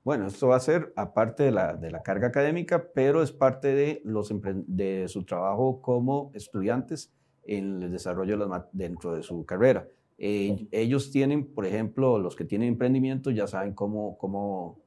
Bueno, 0.03 0.27
esto 0.27 0.47
va 0.47 0.55
a 0.55 0.61
ser 0.61 0.93
aparte 0.95 1.43
de 1.43 1.51
la, 1.51 1.73
de 1.75 1.91
la 1.91 2.01
carga 2.01 2.27
académica, 2.27 2.93
pero 2.93 3.21
es 3.21 3.33
parte 3.33 3.73
de, 3.73 4.01
los 4.05 4.33
de 4.67 5.07
su 5.09 5.25
trabajo 5.25 5.81
como 5.81 6.31
estudiantes 6.33 7.11
en 7.43 7.81
el 7.81 7.91
desarrollo 7.91 8.37
dentro 8.71 9.13
de 9.13 9.23
su 9.23 9.45
carrera. 9.45 9.87
Eh, 10.17 10.67
ellos 10.71 11.11
tienen, 11.11 11.45
por 11.53 11.65
ejemplo, 11.65 12.19
los 12.19 12.35
que 12.35 12.45
tienen 12.45 12.69
emprendimiento 12.69 13.31
ya 13.31 13.47
saben 13.47 13.73
cómo, 13.73 14.17
cómo, 14.17 14.79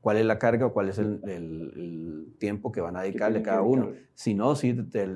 cuál 0.00 0.16
es 0.16 0.26
la 0.26 0.38
carga 0.38 0.66
o 0.66 0.72
cuál 0.72 0.88
es 0.88 0.98
el, 0.98 1.20
el, 1.24 2.34
tiempo 2.38 2.70
que 2.70 2.80
van 2.80 2.96
a 2.96 3.02
dedicarle 3.02 3.42
cada 3.42 3.62
uno. 3.62 3.90
Si 4.14 4.34
no, 4.34 4.54
si 4.54 4.70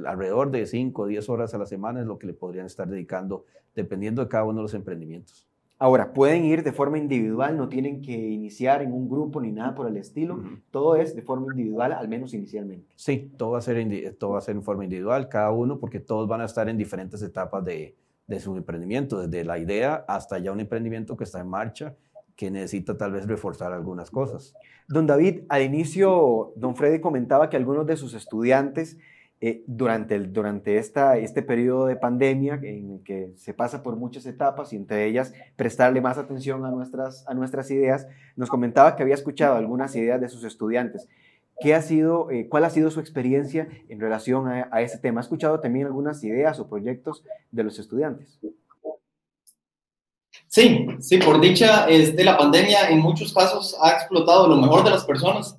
alrededor 0.06 0.50
de 0.50 0.66
5 0.66 1.02
o 1.02 1.06
10 1.06 1.28
horas 1.28 1.54
a 1.54 1.58
la 1.58 1.66
semana 1.66 2.00
es 2.00 2.06
lo 2.06 2.18
que 2.18 2.26
le 2.26 2.34
podrían 2.34 2.66
estar 2.66 2.88
dedicando, 2.88 3.44
dependiendo 3.76 4.22
de 4.22 4.28
cada 4.28 4.44
uno 4.44 4.56
de 4.56 4.62
los 4.62 4.74
emprendimientos. 4.74 5.46
Ahora, 5.78 6.12
pueden 6.12 6.44
ir 6.44 6.62
de 6.62 6.72
forma 6.72 6.98
individual, 6.98 7.56
no 7.56 7.68
tienen 7.68 8.02
que 8.02 8.12
iniciar 8.12 8.82
en 8.82 8.92
un 8.92 9.08
grupo 9.08 9.40
ni 9.40 9.50
nada 9.50 9.74
por 9.74 9.88
el 9.88 9.96
estilo. 9.96 10.40
Todo 10.70 10.94
es 10.94 11.16
de 11.16 11.22
forma 11.22 11.52
individual, 11.52 11.92
al 11.92 12.08
menos 12.08 12.34
inicialmente. 12.34 12.92
Sí, 12.94 13.32
todo 13.36 13.52
va, 13.52 13.58
a 13.58 13.62
ser 13.62 14.16
todo 14.16 14.30
va 14.30 14.38
a 14.38 14.42
ser 14.42 14.54
en 14.54 14.62
forma 14.62 14.84
individual, 14.84 15.28
cada 15.28 15.50
uno, 15.50 15.80
porque 15.80 15.98
todos 15.98 16.28
van 16.28 16.40
a 16.40 16.44
estar 16.44 16.68
en 16.68 16.78
diferentes 16.78 17.20
etapas 17.22 17.64
de, 17.64 17.96
de 18.28 18.40
su 18.40 18.56
emprendimiento, 18.56 19.26
desde 19.26 19.44
la 19.44 19.58
idea 19.58 20.04
hasta 20.06 20.38
ya 20.38 20.52
un 20.52 20.60
emprendimiento 20.60 21.16
que 21.16 21.24
está 21.24 21.40
en 21.40 21.48
marcha 21.48 21.96
que 22.36 22.50
necesita 22.50 22.96
tal 22.96 23.12
vez 23.12 23.26
reforzar 23.26 23.72
algunas 23.72 24.10
cosas. 24.10 24.54
Don 24.88 25.06
David, 25.06 25.42
al 25.48 25.62
inicio, 25.62 26.52
don 26.56 26.76
Freddy 26.76 27.00
comentaba 27.00 27.48
que 27.50 27.56
algunos 27.56 27.86
de 27.86 27.96
sus 27.96 28.14
estudiantes 28.14 28.98
eh, 29.44 29.64
durante, 29.66 30.18
durante 30.20 30.78
esta, 30.78 31.16
este 31.16 31.42
periodo 31.42 31.86
de 31.86 31.96
pandemia 31.96 32.60
en 32.62 32.92
el 32.92 33.02
que 33.02 33.32
se 33.36 33.52
pasa 33.52 33.82
por 33.82 33.96
muchas 33.96 34.24
etapas 34.26 34.72
y 34.72 34.76
entre 34.76 35.04
ellas 35.04 35.34
prestarle 35.56 36.00
más 36.00 36.16
atención 36.16 36.64
a 36.64 36.70
nuestras, 36.70 37.26
a 37.26 37.34
nuestras 37.34 37.68
ideas, 37.72 38.06
nos 38.36 38.48
comentaba 38.48 38.94
que 38.94 39.02
había 39.02 39.16
escuchado 39.16 39.56
algunas 39.56 39.96
ideas 39.96 40.20
de 40.20 40.28
sus 40.28 40.44
estudiantes. 40.44 41.08
¿Qué 41.58 41.74
ha 41.74 41.82
sido, 41.82 42.30
eh, 42.30 42.48
¿Cuál 42.48 42.64
ha 42.64 42.70
sido 42.70 42.92
su 42.92 43.00
experiencia 43.00 43.66
en 43.88 43.98
relación 43.98 44.46
a, 44.46 44.68
a 44.70 44.80
ese 44.80 44.98
tema? 44.98 45.20
¿Ha 45.20 45.24
escuchado 45.24 45.58
también 45.58 45.86
algunas 45.86 46.22
ideas 46.22 46.60
o 46.60 46.68
proyectos 46.68 47.24
de 47.50 47.64
los 47.64 47.80
estudiantes? 47.80 48.38
Sí, 50.52 50.86
sí, 51.00 51.16
por 51.16 51.40
dicha, 51.40 51.86
este, 51.88 52.22
la 52.24 52.36
pandemia 52.36 52.90
en 52.90 52.98
muchos 52.98 53.32
casos 53.32 53.74
ha 53.80 53.92
explotado 53.92 54.46
lo 54.46 54.56
mejor 54.56 54.84
de 54.84 54.90
las 54.90 55.06
personas 55.06 55.56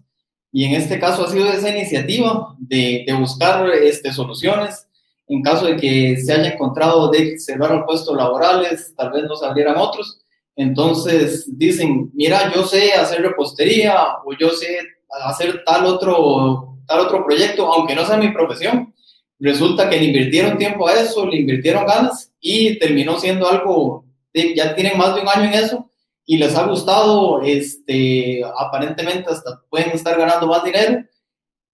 y 0.51 0.65
en 0.65 0.75
este 0.75 0.99
caso 0.99 1.25
ha 1.25 1.31
sido 1.31 1.51
esa 1.51 1.71
iniciativa 1.71 2.55
de, 2.59 3.03
buscar 3.17 3.67
este, 3.71 4.13
soluciones 4.13 4.85
en 5.27 5.41
caso 5.41 5.65
de 5.65 5.77
que 5.77 6.17
se 6.17 6.31
haya 6.31 6.53
encontrado 6.53 7.09
de 7.09 7.39
cerrar 7.39 7.87
puestos 7.87 8.15
laborales, 8.15 8.93
tal 8.95 9.11
vez 9.13 9.23
no 9.23 9.35
se 9.35 9.47
abrieran 9.47 9.77
otros. 9.77 10.19
Entonces 10.55 11.45
dicen, 11.57 12.11
mira, 12.13 12.53
yo 12.53 12.63
sé 12.63 12.93
hacer 12.93 13.23
repostería 13.23 13.97
o 14.23 14.37
yo 14.39 14.51
sé 14.51 14.77
hacer 15.25 15.63
tal 15.65 15.87
otro, 15.87 16.77
tal 16.85 16.99
otro 16.99 17.25
proyecto, 17.25 17.73
aunque 17.73 17.95
no 17.95 18.05
sea 18.05 18.17
mi 18.17 18.31
profesión. 18.31 18.93
Resulta 19.39 19.89
que 19.89 19.97
le 19.97 20.05
invirtieron 20.05 20.59
tiempo 20.59 20.87
a 20.87 20.93
eso, 20.93 21.25
le 21.25 21.37
invirtieron 21.37 21.87
ganas 21.87 22.31
y 22.39 22.77
terminó 22.77 23.19
siendo 23.19 23.49
algo 23.49 24.02
ya 24.33 24.75
tienen 24.75 24.97
más 24.97 25.15
de 25.15 25.21
un 25.21 25.29
año 25.29 25.45
en 25.45 25.53
eso 25.53 25.89
y 26.25 26.37
les 26.37 26.55
ha 26.55 26.65
gustado, 26.65 27.41
este, 27.41 28.41
aparentemente 28.57 29.29
hasta 29.29 29.61
pueden 29.69 29.91
estar 29.91 30.17
ganando 30.17 30.47
más 30.47 30.63
dinero. 30.63 31.03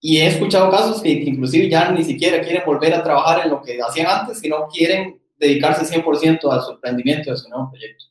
Y 0.00 0.18
he 0.18 0.26
escuchado 0.26 0.70
casos 0.70 1.02
que, 1.02 1.10
inclusive 1.10 1.68
ya 1.68 1.90
ni 1.92 2.02
siquiera 2.02 2.40
quieren 2.40 2.62
volver 2.64 2.94
a 2.94 3.02
trabajar 3.02 3.42
en 3.44 3.50
lo 3.50 3.62
que 3.62 3.78
hacían 3.80 4.06
antes, 4.06 4.38
sino 4.38 4.66
quieren 4.68 5.20
dedicarse 5.36 5.84
100% 5.84 6.50
a 6.50 6.62
su 6.62 6.72
emprendimiento, 6.72 7.32
a 7.32 7.36
su 7.36 7.48
nuevo 7.48 7.70
proyecto. 7.70 8.06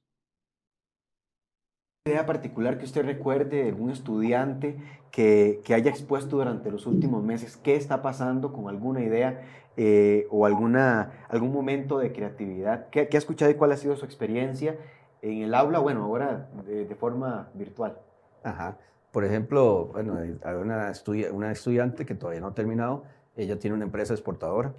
Idea 2.10 2.26
particular 2.26 2.78
que 2.78 2.86
usted 2.86 3.06
recuerde 3.06 3.64
de 3.64 3.70
algún 3.70 3.90
estudiante 3.90 4.78
que, 5.12 5.62
que, 5.64 5.74
haya 5.74 5.90
expuesto 5.90 6.38
durante 6.38 6.72
los 6.72 6.86
últimos 6.86 7.24
meses? 7.24 7.58
¿Qué 7.58 7.76
está 7.76 8.02
pasando 8.02 8.54
con 8.54 8.70
alguna 8.70 9.02
idea 9.02 9.42
eh, 9.78 10.28
o 10.30 10.46
alguna, 10.46 11.26
algún 11.30 11.54
momento 11.54 11.98
de 12.00 12.12
creatividad? 12.12 12.90
¿Qué, 12.90 13.08
¿Qué, 13.08 13.18
ha 13.18 13.20
escuchado 13.20 13.52
y 13.52 13.56
cuál 13.56 13.72
ha 13.72 13.78
sido 13.78 13.96
su 13.96 14.06
experiencia 14.06 14.78
en 15.22 15.42
el 15.42 15.54
aula? 15.54 15.80
Bueno, 15.80 16.04
ahora 16.04 16.50
de, 16.66 16.86
de 16.86 16.96
forma 16.96 17.50
virtual. 17.54 17.98
Ajá. 18.44 18.78
Por 19.12 19.26
ejemplo, 19.26 19.90
bueno, 19.94 20.18
hay 20.18 20.56
una, 20.56 20.94
una 21.32 21.52
estudiante 21.52 22.06
que 22.06 22.14
todavía 22.14 22.42
no 22.42 22.48
ha 22.48 22.54
terminado, 22.54 23.06
ella 23.36 23.58
tiene 23.58 23.76
una 23.76 23.86
empresa 23.86 24.14
exportadora, 24.14 24.74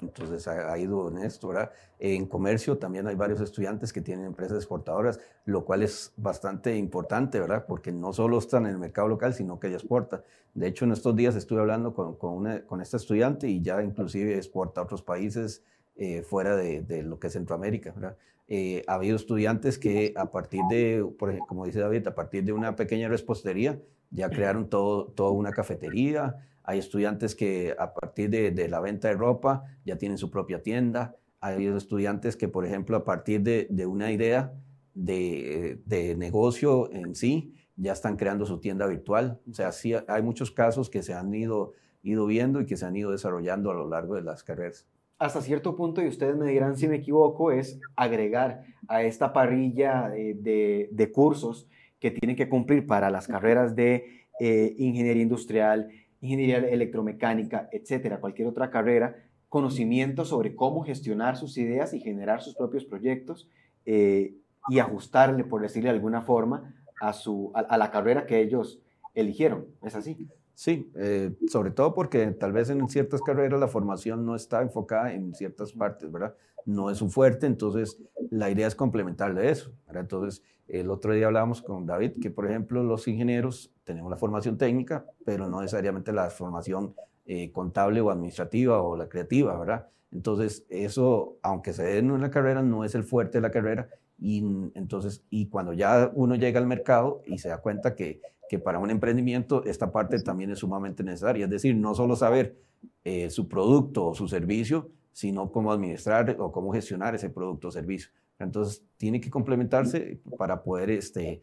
entonces 0.00 0.46
ha, 0.48 0.76
ido 0.78 1.08
en 1.08 1.18
esto, 1.18 1.48
¿verdad? 1.48 1.70
En 1.98 2.26
comercio 2.26 2.78
también 2.78 3.06
hay 3.06 3.14
varios 3.14 3.40
estudiantes 3.40 3.92
que 3.92 4.00
tienen 4.00 4.26
empresas 4.26 4.56
exportadoras, 4.58 5.20
lo 5.44 5.64
cual 5.64 5.82
es 5.82 6.12
bastante 6.16 6.76
importante, 6.76 7.40
¿verdad? 7.40 7.64
Porque 7.66 7.92
no 7.92 8.12
solo 8.12 8.38
están 8.38 8.66
en 8.66 8.72
el 8.72 8.78
mercado 8.78 9.08
local, 9.08 9.34
sino 9.34 9.58
que 9.58 9.68
ella 9.68 9.76
exporta. 9.76 10.22
De 10.54 10.66
hecho, 10.66 10.84
en 10.84 10.92
estos 10.92 11.14
días 11.14 11.36
estuve 11.36 11.60
hablando 11.60 11.94
con, 11.94 12.16
con, 12.16 12.34
una, 12.34 12.64
con 12.66 12.80
esta 12.80 12.96
estudiante 12.96 13.48
y 13.48 13.62
ya 13.62 13.82
inclusive 13.82 14.36
exporta 14.36 14.80
a 14.80 14.84
otros 14.84 15.02
países 15.02 15.62
eh, 15.96 16.22
fuera 16.22 16.56
de, 16.56 16.82
de, 16.82 17.02
lo 17.02 17.18
que 17.18 17.26
es 17.26 17.32
Centroamérica, 17.32 17.92
¿verdad? 17.92 18.16
Eh, 18.50 18.82
ha 18.86 18.94
habido 18.94 19.16
estudiantes 19.16 19.78
que 19.78 20.14
a 20.16 20.30
partir 20.30 20.62
de, 20.70 21.06
por 21.18 21.28
ejemplo, 21.28 21.46
como 21.48 21.66
dice 21.66 21.80
David, 21.80 22.06
a 22.06 22.14
partir 22.14 22.44
de 22.44 22.52
una 22.52 22.76
pequeña 22.76 23.08
repostería, 23.08 23.78
ya 24.10 24.30
crearon 24.30 24.70
todo, 24.70 25.04
toda 25.08 25.30
una 25.32 25.52
cafetería. 25.52 26.36
Hay 26.68 26.78
estudiantes 26.78 27.34
que 27.34 27.74
a 27.78 27.94
partir 27.94 28.28
de, 28.28 28.50
de, 28.50 28.68
la 28.68 28.78
venta 28.80 29.08
de 29.08 29.14
ropa 29.14 29.64
ya 29.86 29.96
tienen 29.96 30.18
su 30.18 30.30
propia 30.30 30.62
tienda. 30.62 31.16
Hay 31.40 31.66
estudiantes 31.66 32.36
que, 32.36 32.46
por 32.46 32.66
ejemplo, 32.66 32.94
a 32.98 33.04
partir 33.04 33.40
de, 33.40 33.68
de 33.70 33.86
una 33.86 34.12
idea 34.12 34.52
de, 34.92 35.80
de, 35.86 36.14
negocio 36.14 36.92
en 36.92 37.14
sí, 37.14 37.54
ya 37.76 37.94
están 37.94 38.18
creando 38.18 38.44
su 38.44 38.60
tienda 38.60 38.86
virtual. 38.86 39.40
O 39.50 39.54
sea, 39.54 39.72
sí 39.72 39.94
hay 39.94 40.22
muchos 40.22 40.50
casos 40.50 40.90
que 40.90 41.02
se 41.02 41.14
han 41.14 41.32
ido, 41.32 41.72
ido 42.02 42.26
viendo 42.26 42.60
y 42.60 42.66
que 42.66 42.76
se 42.76 42.84
han 42.84 42.96
ido 42.96 43.12
desarrollando 43.12 43.70
a 43.70 43.74
lo 43.74 43.88
largo 43.88 44.16
de 44.16 44.20
las 44.20 44.44
carreras 44.44 44.86
hasta 45.18 45.42
cierto 45.42 45.74
punto, 45.74 46.00
y 46.00 46.06
ustedes 46.06 46.36
me 46.36 46.48
dirán 46.48 46.76
si 46.76 46.86
me 46.86 46.96
equivoco, 46.96 47.50
es 47.50 47.80
agregar 47.96 48.62
a 48.86 49.02
esta 49.02 49.32
parrilla 49.32 50.10
de, 50.10 50.88
de, 50.92 51.12
cursos 51.12 51.66
que 51.98 52.12
tienen 52.12 52.36
que 52.36 52.48
cumplir 52.48 52.86
para 52.86 53.10
las 53.10 53.26
carreras 53.26 53.74
de 53.74 54.26
eh, 54.38 54.76
ingeniería 54.78 55.24
industrial, 55.24 55.88
ingeniería 56.20 56.58
electromecánica, 56.58 57.68
etcétera, 57.72 58.20
cualquier 58.20 58.48
otra 58.48 58.70
carrera, 58.70 59.16
conocimiento 59.48 60.24
sobre 60.24 60.54
cómo 60.54 60.82
gestionar 60.82 61.36
sus 61.36 61.56
ideas 61.58 61.94
y 61.94 62.00
generar 62.00 62.42
sus 62.42 62.54
propios 62.54 62.84
proyectos 62.84 63.48
eh, 63.86 64.34
y 64.68 64.78
ajustarle, 64.78 65.44
por 65.44 65.62
decirle 65.62 65.88
de 65.88 65.96
alguna 65.96 66.22
forma, 66.22 66.74
a, 67.00 67.12
su, 67.12 67.52
a, 67.54 67.60
a 67.60 67.78
la 67.78 67.90
carrera 67.90 68.26
que 68.26 68.40
ellos 68.40 68.80
eligieron. 69.14 69.66
¿Es 69.82 69.94
así? 69.94 70.28
Sí, 70.58 70.90
eh, 70.96 71.36
sobre 71.46 71.70
todo 71.70 71.94
porque 71.94 72.26
tal 72.32 72.50
vez 72.50 72.68
en 72.68 72.88
ciertas 72.88 73.22
carreras 73.22 73.60
la 73.60 73.68
formación 73.68 74.26
no 74.26 74.34
está 74.34 74.60
enfocada 74.60 75.12
en 75.12 75.32
ciertas 75.32 75.72
partes, 75.72 76.10
¿verdad? 76.10 76.34
No 76.64 76.90
es 76.90 77.00
un 77.00 77.12
fuerte, 77.12 77.46
entonces 77.46 78.02
la 78.32 78.50
idea 78.50 78.66
es 78.66 78.74
complementarle 78.74 79.50
eso, 79.50 79.70
¿verdad? 79.86 80.02
Entonces, 80.02 80.42
el 80.66 80.90
otro 80.90 81.12
día 81.12 81.26
hablábamos 81.26 81.62
con 81.62 81.86
David 81.86 82.14
que, 82.20 82.32
por 82.32 82.44
ejemplo, 82.46 82.82
los 82.82 83.06
ingenieros 83.06 83.72
tenemos 83.84 84.10
la 84.10 84.16
formación 84.16 84.58
técnica, 84.58 85.06
pero 85.24 85.48
no 85.48 85.60
necesariamente 85.60 86.12
la 86.12 86.28
formación 86.28 86.92
eh, 87.24 87.52
contable 87.52 88.00
o 88.00 88.10
administrativa 88.10 88.82
o 88.82 88.96
la 88.96 89.08
creativa, 89.08 89.56
¿verdad? 89.56 89.86
Entonces, 90.10 90.66
eso, 90.70 91.36
aunque 91.40 91.72
se 91.72 91.84
dé 91.84 91.98
en 91.98 92.10
una 92.10 92.32
carrera, 92.32 92.62
no 92.62 92.82
es 92.82 92.96
el 92.96 93.04
fuerte 93.04 93.38
de 93.38 93.42
la 93.42 93.52
carrera 93.52 93.90
y 94.18 94.38
entonces, 94.74 95.22
y 95.30 95.46
cuando 95.46 95.72
ya 95.72 96.10
uno 96.14 96.34
llega 96.34 96.58
al 96.58 96.66
mercado 96.66 97.22
y 97.26 97.38
se 97.38 97.48
da 97.48 97.58
cuenta 97.58 97.94
que 97.94 98.20
que 98.48 98.58
para 98.58 98.78
un 98.78 98.90
emprendimiento 98.90 99.64
esta 99.64 99.92
parte 99.92 100.18
también 100.20 100.50
es 100.50 100.60
sumamente 100.60 101.02
necesaria. 101.02 101.44
Es 101.44 101.50
decir, 101.50 101.76
no 101.76 101.94
solo 101.94 102.16
saber 102.16 102.56
eh, 103.04 103.30
su 103.30 103.48
producto 103.48 104.06
o 104.06 104.14
su 104.14 104.28
servicio, 104.28 104.90
sino 105.12 105.50
cómo 105.50 105.72
administrar 105.72 106.36
o 106.38 106.52
cómo 106.52 106.72
gestionar 106.72 107.14
ese 107.14 107.30
producto 107.30 107.68
o 107.68 107.70
servicio. 107.70 108.10
Entonces, 108.38 108.84
tiene 108.96 109.20
que 109.20 109.30
complementarse 109.30 110.20
para 110.38 110.62
poder 110.62 110.90
este, 110.90 111.42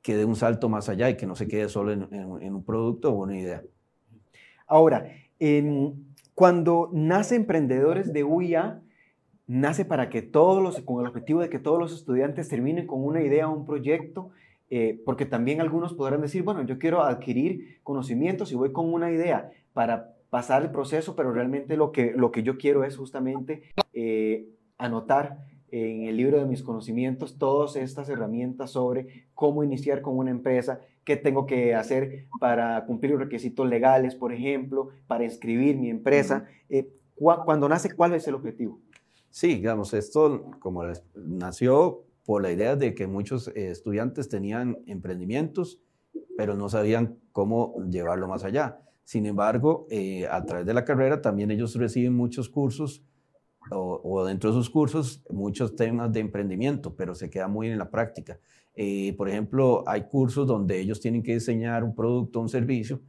que 0.00 0.16
dé 0.16 0.24
un 0.24 0.36
salto 0.36 0.68
más 0.68 0.88
allá 0.88 1.10
y 1.10 1.16
que 1.16 1.26
no 1.26 1.34
se 1.34 1.48
quede 1.48 1.68
solo 1.68 1.92
en, 1.92 2.08
en, 2.12 2.54
un 2.54 2.64
producto 2.64 3.10
o 3.10 3.22
una 3.24 3.36
idea. 3.36 3.62
Ahora, 4.66 5.10
en, 5.40 6.14
cuando 6.34 6.88
nace 6.92 7.34
Emprendedores 7.34 8.12
de 8.12 8.22
UIA, 8.22 8.80
nace 9.46 9.84
para 9.84 10.08
que 10.08 10.22
todos 10.22 10.62
los, 10.62 10.80
con 10.80 11.00
el 11.00 11.08
objetivo 11.08 11.40
de 11.40 11.50
que 11.50 11.58
todos 11.58 11.80
los 11.80 11.92
estudiantes 11.92 12.48
terminen 12.48 12.86
con 12.86 13.04
una 13.04 13.22
idea 13.22 13.48
o 13.48 13.52
un 13.52 13.66
proyecto 13.66 14.30
eh, 14.70 15.02
porque 15.04 15.26
también 15.26 15.60
algunos 15.60 15.94
podrán 15.94 16.20
decir, 16.20 16.44
bueno, 16.44 16.62
yo 16.62 16.78
quiero 16.78 17.02
adquirir 17.02 17.80
conocimientos 17.82 18.52
y 18.52 18.54
voy 18.54 18.72
con 18.72 18.92
una 18.92 19.10
idea 19.10 19.50
para 19.72 20.14
pasar 20.30 20.62
el 20.62 20.70
proceso, 20.70 21.16
pero 21.16 21.32
realmente 21.32 21.76
lo 21.76 21.90
que, 21.90 22.12
lo 22.16 22.30
que 22.30 22.44
yo 22.44 22.56
quiero 22.56 22.84
es 22.84 22.96
justamente 22.96 23.62
eh, 23.92 24.48
anotar 24.78 25.38
en 25.72 26.04
el 26.04 26.16
libro 26.16 26.38
de 26.38 26.46
mis 26.46 26.62
conocimientos 26.62 27.38
todas 27.38 27.76
estas 27.76 28.08
herramientas 28.08 28.70
sobre 28.70 29.26
cómo 29.34 29.62
iniciar 29.62 30.02
con 30.02 30.16
una 30.16 30.30
empresa, 30.30 30.80
qué 31.04 31.16
tengo 31.16 31.46
que 31.46 31.74
hacer 31.74 32.26
para 32.38 32.84
cumplir 32.86 33.12
los 33.12 33.20
requisitos 33.20 33.68
legales, 33.68 34.14
por 34.14 34.32
ejemplo, 34.32 34.88
para 35.06 35.24
inscribir 35.24 35.76
mi 35.76 35.90
empresa. 35.90 36.46
Eh, 36.68 36.88
cuando 37.14 37.68
nace, 37.68 37.94
¿cuál 37.94 38.14
es 38.14 38.26
el 38.26 38.34
objetivo? 38.34 38.80
Sí, 39.30 39.56
digamos, 39.56 39.94
esto 39.94 40.50
como 40.58 40.82
nació 41.14 42.04
por 42.24 42.42
la 42.42 42.52
idea 42.52 42.76
de 42.76 42.94
que 42.94 43.06
muchos 43.06 43.48
eh, 43.48 43.70
estudiantes 43.70 44.28
tenían 44.28 44.78
emprendimientos, 44.86 45.80
pero 46.36 46.54
no 46.54 46.68
sabían 46.68 47.18
cómo 47.32 47.74
llevarlo 47.88 48.28
más 48.28 48.44
allá. 48.44 48.80
Sin 49.04 49.26
embargo, 49.26 49.86
eh, 49.90 50.26
a 50.28 50.44
través 50.44 50.66
de 50.66 50.74
la 50.74 50.84
carrera 50.84 51.20
también 51.20 51.50
ellos 51.50 51.74
reciben 51.74 52.14
muchos 52.14 52.48
cursos 52.48 53.04
o, 53.72 54.24
dentro 54.24 54.50
de 54.50 54.56
sus 54.56 54.70
cursos 54.70 55.22
muchos 55.30 55.76
temas 55.76 56.12
de 56.12 56.20
emprendimiento, 56.20 56.94
pero 56.94 57.14
se 57.14 57.28
queda 57.28 57.48
muy 57.48 57.68
en 57.68 57.78
la 57.78 57.90
práctica. 57.90 58.38
Eh, 58.74 59.14
por 59.16 59.28
ejemplo, 59.28 59.84
hay 59.86 60.04
cursos 60.04 60.46
donde 60.46 60.80
ellos 60.80 61.00
tienen 61.00 61.22
que 61.22 61.34
diseñar 61.34 61.84
un 61.84 61.94
producto, 61.94 62.40
un 62.40 62.48
servicio, 62.48 63.00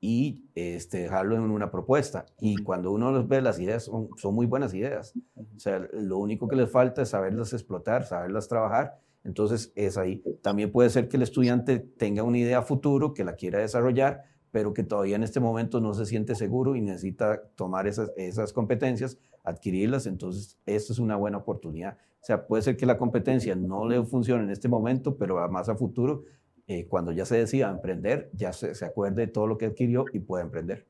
y 0.00 0.44
este, 0.54 0.98
dejarlo 0.98 1.36
en 1.36 1.42
una 1.42 1.70
propuesta. 1.70 2.26
Y 2.40 2.56
cuando 2.58 2.92
uno 2.92 3.10
los 3.10 3.26
ve, 3.26 3.42
las 3.42 3.58
ideas 3.58 3.84
son, 3.84 4.10
son, 4.16 4.34
muy 4.34 4.46
buenas 4.46 4.72
ideas. 4.74 5.14
O 5.36 5.58
sea, 5.58 5.86
lo 5.92 6.18
único 6.18 6.46
que 6.48 6.56
les 6.56 6.70
falta 6.70 7.02
es 7.02 7.08
saberlas 7.08 7.52
explotar, 7.52 8.04
saberlas 8.04 8.48
trabajar. 8.48 9.00
Entonces, 9.24 9.72
es 9.74 9.98
ahí. 9.98 10.22
También 10.42 10.70
puede 10.70 10.90
ser 10.90 11.08
que 11.08 11.16
el 11.16 11.22
estudiante 11.22 11.80
tenga 11.80 12.22
una 12.22 12.38
idea 12.38 12.62
futuro, 12.62 13.12
que 13.12 13.24
la 13.24 13.34
quiera 13.34 13.58
desarrollar, 13.58 14.24
pero 14.52 14.72
que 14.72 14.84
todavía 14.84 15.16
en 15.16 15.24
este 15.24 15.40
momento 15.40 15.80
no 15.80 15.92
se 15.94 16.06
siente 16.06 16.34
seguro 16.34 16.76
y 16.76 16.80
necesita 16.80 17.42
tomar 17.56 17.86
esas, 17.88 18.12
esas 18.16 18.52
competencias, 18.52 19.18
adquirirlas. 19.42 20.06
Entonces, 20.06 20.58
esta 20.64 20.92
es 20.92 21.00
una 21.00 21.16
buena 21.16 21.38
oportunidad. 21.38 21.98
O 22.20 22.24
sea, 22.24 22.46
puede 22.46 22.62
ser 22.62 22.76
que 22.76 22.86
la 22.86 22.98
competencia 22.98 23.54
no 23.56 23.86
le 23.86 24.02
funcione 24.04 24.44
en 24.44 24.50
este 24.50 24.68
momento, 24.68 25.16
pero 25.16 25.46
más 25.48 25.68
a 25.68 25.74
futuro 25.74 26.24
eh, 26.70 26.86
cuando 26.86 27.12
ya 27.12 27.24
se 27.24 27.38
decida 27.38 27.70
emprender, 27.70 28.30
ya 28.34 28.52
se, 28.52 28.74
se, 28.74 28.84
acuerde 28.84 29.22
de 29.22 29.32
todo 29.32 29.46
lo 29.46 29.56
que 29.56 29.64
adquirió 29.64 30.04
y 30.12 30.18
pueda 30.18 30.44
emprender. 30.44 30.84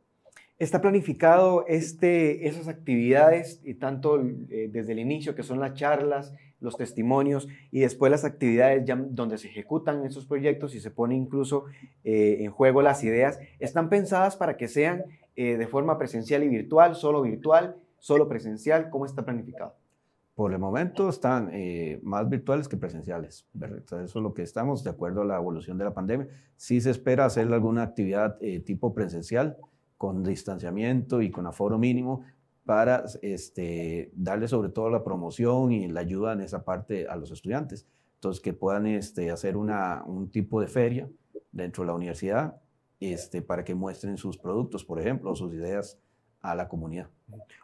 ¿Está 0.59 0.81
planificado 0.81 1.65
este, 1.69 2.49
esas 2.49 2.67
actividades, 2.67 3.61
y 3.63 3.75
tanto 3.75 4.21
eh, 4.21 4.69
desde 4.73 4.93
el 4.93 4.99
inicio, 4.99 5.37
que 5.37 5.45
son 5.45 5.61
las 5.61 5.75
charlas, 5.75 6.35
los 6.59 6.77
testimonios, 6.77 7.47
y 7.71 7.79
después 7.79 8.11
las 8.11 8.25
actividades 8.25 8.85
ya 8.85 8.97
donde 8.97 9.39
se 9.39 9.47
ejecutan 9.47 10.05
esos 10.05 10.27
proyectos 10.27 10.75
y 10.75 10.81
se 10.81 10.91
pone 10.91 11.15
incluso 11.15 11.67
eh, 12.03 12.39
en 12.41 12.51
juego 12.51 12.83
las 12.83 13.05
ideas, 13.05 13.39
están 13.61 13.89
pensadas 13.89 14.37
para 14.37 14.57
que 14.57 14.67
sean 14.67 15.05
de 15.37 15.69
forma 15.69 15.99
presencial 15.99 16.43
y 16.43 16.49
virtual, 16.49 16.97
solo 16.97 17.23
virtual, 17.23 17.77
solo 18.01 18.29
presencial? 18.29 18.91
¿Cómo 18.91 19.07
está 19.07 19.25
planificado? 19.25 19.77
Por 20.39 20.53
el 20.53 20.61
momento 20.61 21.09
están 21.09 21.51
eh, 21.53 21.99
más 22.05 22.29
virtuales 22.29 22.69
que 22.69 22.77
presenciales. 22.77 23.45
Eso 23.61 24.01
es 24.01 24.15
lo 24.15 24.33
que 24.33 24.43
estamos, 24.43 24.85
de 24.85 24.91
acuerdo 24.91 25.23
a 25.23 25.25
la 25.25 25.37
evolución 25.37 25.77
de 25.79 25.85
la 25.85 25.93
pandemia. 25.93 26.29
Sí 26.57 26.81
se 26.81 26.91
espera 26.93 27.25
hacer 27.25 27.53
alguna 27.53 27.83
actividad 27.83 28.37
eh, 28.41 28.61
tipo 28.61 28.95
presencial, 28.95 29.57
con 29.97 30.23
distanciamiento 30.23 31.23
y 31.23 31.33
con 31.33 31.49
aforo 31.49 31.77
mínimo, 31.77 32.23
para 32.65 33.03
este, 33.21 34.13
darle 34.15 34.47
sobre 34.47 34.69
todo 34.69 34.91
la 34.91 35.03
promoción 35.03 35.73
y 35.73 35.89
la 35.89 36.03
ayuda 36.03 36.35
en 36.35 36.43
esa 36.43 36.65
parte 36.65 37.09
a 37.09 37.17
los 37.17 37.33
estudiantes. 37.33 37.85
Entonces, 38.15 38.41
que 38.41 38.53
puedan 38.53 38.87
este, 38.87 39.33
hacer 39.33 39.57
una, 39.57 40.05
un 40.07 40.31
tipo 40.31 40.61
de 40.61 40.69
feria 40.69 41.11
dentro 41.51 41.83
de 41.83 41.89
la 41.89 41.95
universidad 41.95 42.61
este, 43.01 43.43
para 43.43 43.65
que 43.65 43.75
muestren 43.75 44.17
sus 44.17 44.39
productos, 44.39 44.85
por 44.85 45.01
ejemplo, 45.01 45.33
o 45.33 45.35
sus 45.35 45.53
ideas 45.53 45.99
a 46.41 46.55
la 46.55 46.69
comunidad. 46.69 47.09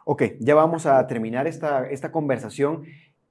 Ok, 0.05 0.23
ya 0.39 0.55
vamos 0.55 0.85
a 0.85 1.05
terminar 1.07 1.47
esta, 1.47 1.87
esta 1.89 2.11
conversación 2.11 2.83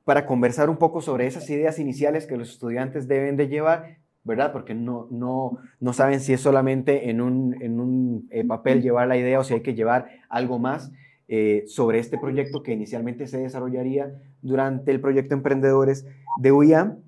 para 0.04 0.26
conversar 0.26 0.68
un 0.68 0.76
poco 0.76 1.00
sobre 1.00 1.26
esas 1.26 1.48
ideas 1.50 1.78
iniciales 1.78 2.26
que 2.26 2.36
los 2.36 2.50
estudiantes 2.50 3.08
deben 3.08 3.36
de 3.36 3.48
llevar, 3.48 3.98
¿verdad? 4.22 4.52
Porque 4.52 4.74
no, 4.74 5.06
no, 5.10 5.58
no 5.80 5.92
saben 5.92 6.20
si 6.20 6.32
es 6.32 6.40
solamente 6.40 7.10
en 7.10 7.20
un, 7.20 7.56
en 7.62 7.80
un 7.80 8.28
eh, 8.30 8.44
papel 8.44 8.82
llevar 8.82 9.08
la 9.08 9.16
idea 9.16 9.40
o 9.40 9.44
si 9.44 9.54
hay 9.54 9.62
que 9.62 9.74
llevar 9.74 10.08
algo 10.28 10.58
más 10.58 10.92
eh, 11.26 11.64
sobre 11.66 12.00
este 12.00 12.18
proyecto 12.18 12.62
que 12.62 12.72
inicialmente 12.72 13.26
se 13.26 13.38
desarrollaría 13.38 14.12
durante 14.42 14.90
el 14.90 15.00
proyecto 15.00 15.34
Emprendedores 15.34 16.06
de 16.38 16.52
UIAM. 16.52 16.98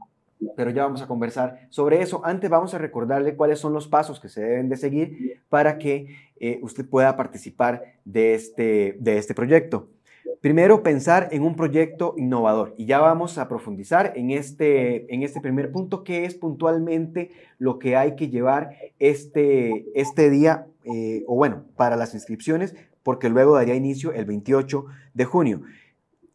pero 0.56 0.70
ya 0.70 0.84
vamos 0.84 1.02
a 1.02 1.06
conversar 1.06 1.66
sobre 1.68 2.00
eso. 2.00 2.24
Antes 2.24 2.48
vamos 2.48 2.72
a 2.72 2.78
recordarle 2.78 3.36
cuáles 3.36 3.58
son 3.58 3.74
los 3.74 3.88
pasos 3.88 4.18
que 4.18 4.30
se 4.30 4.42
deben 4.42 4.70
de 4.70 4.76
seguir 4.78 5.42
para 5.50 5.76
que 5.76 6.14
eh, 6.40 6.58
usted 6.62 6.88
pueda 6.88 7.16
participar 7.16 7.82
de 8.04 8.34
este, 8.34 8.96
de 9.00 9.18
este 9.18 9.34
proyecto. 9.34 9.88
Primero, 10.40 10.82
pensar 10.82 11.28
en 11.32 11.42
un 11.42 11.56
proyecto 11.56 12.14
innovador. 12.16 12.74
Y 12.76 12.86
ya 12.86 13.00
vamos 13.00 13.38
a 13.38 13.48
profundizar 13.48 14.12
en 14.16 14.30
este, 14.30 15.12
en 15.12 15.22
este 15.22 15.40
primer 15.40 15.72
punto, 15.72 16.04
que 16.04 16.24
es 16.24 16.34
puntualmente 16.34 17.30
lo 17.58 17.78
que 17.78 17.96
hay 17.96 18.16
que 18.16 18.28
llevar 18.28 18.76
este, 18.98 19.86
este 19.94 20.30
día, 20.30 20.66
eh, 20.84 21.24
o 21.26 21.34
bueno, 21.36 21.64
para 21.76 21.96
las 21.96 22.14
inscripciones, 22.14 22.76
porque 23.02 23.28
luego 23.28 23.54
daría 23.54 23.74
inicio 23.74 24.12
el 24.12 24.24
28 24.24 24.84
de 25.14 25.24
junio. 25.24 25.62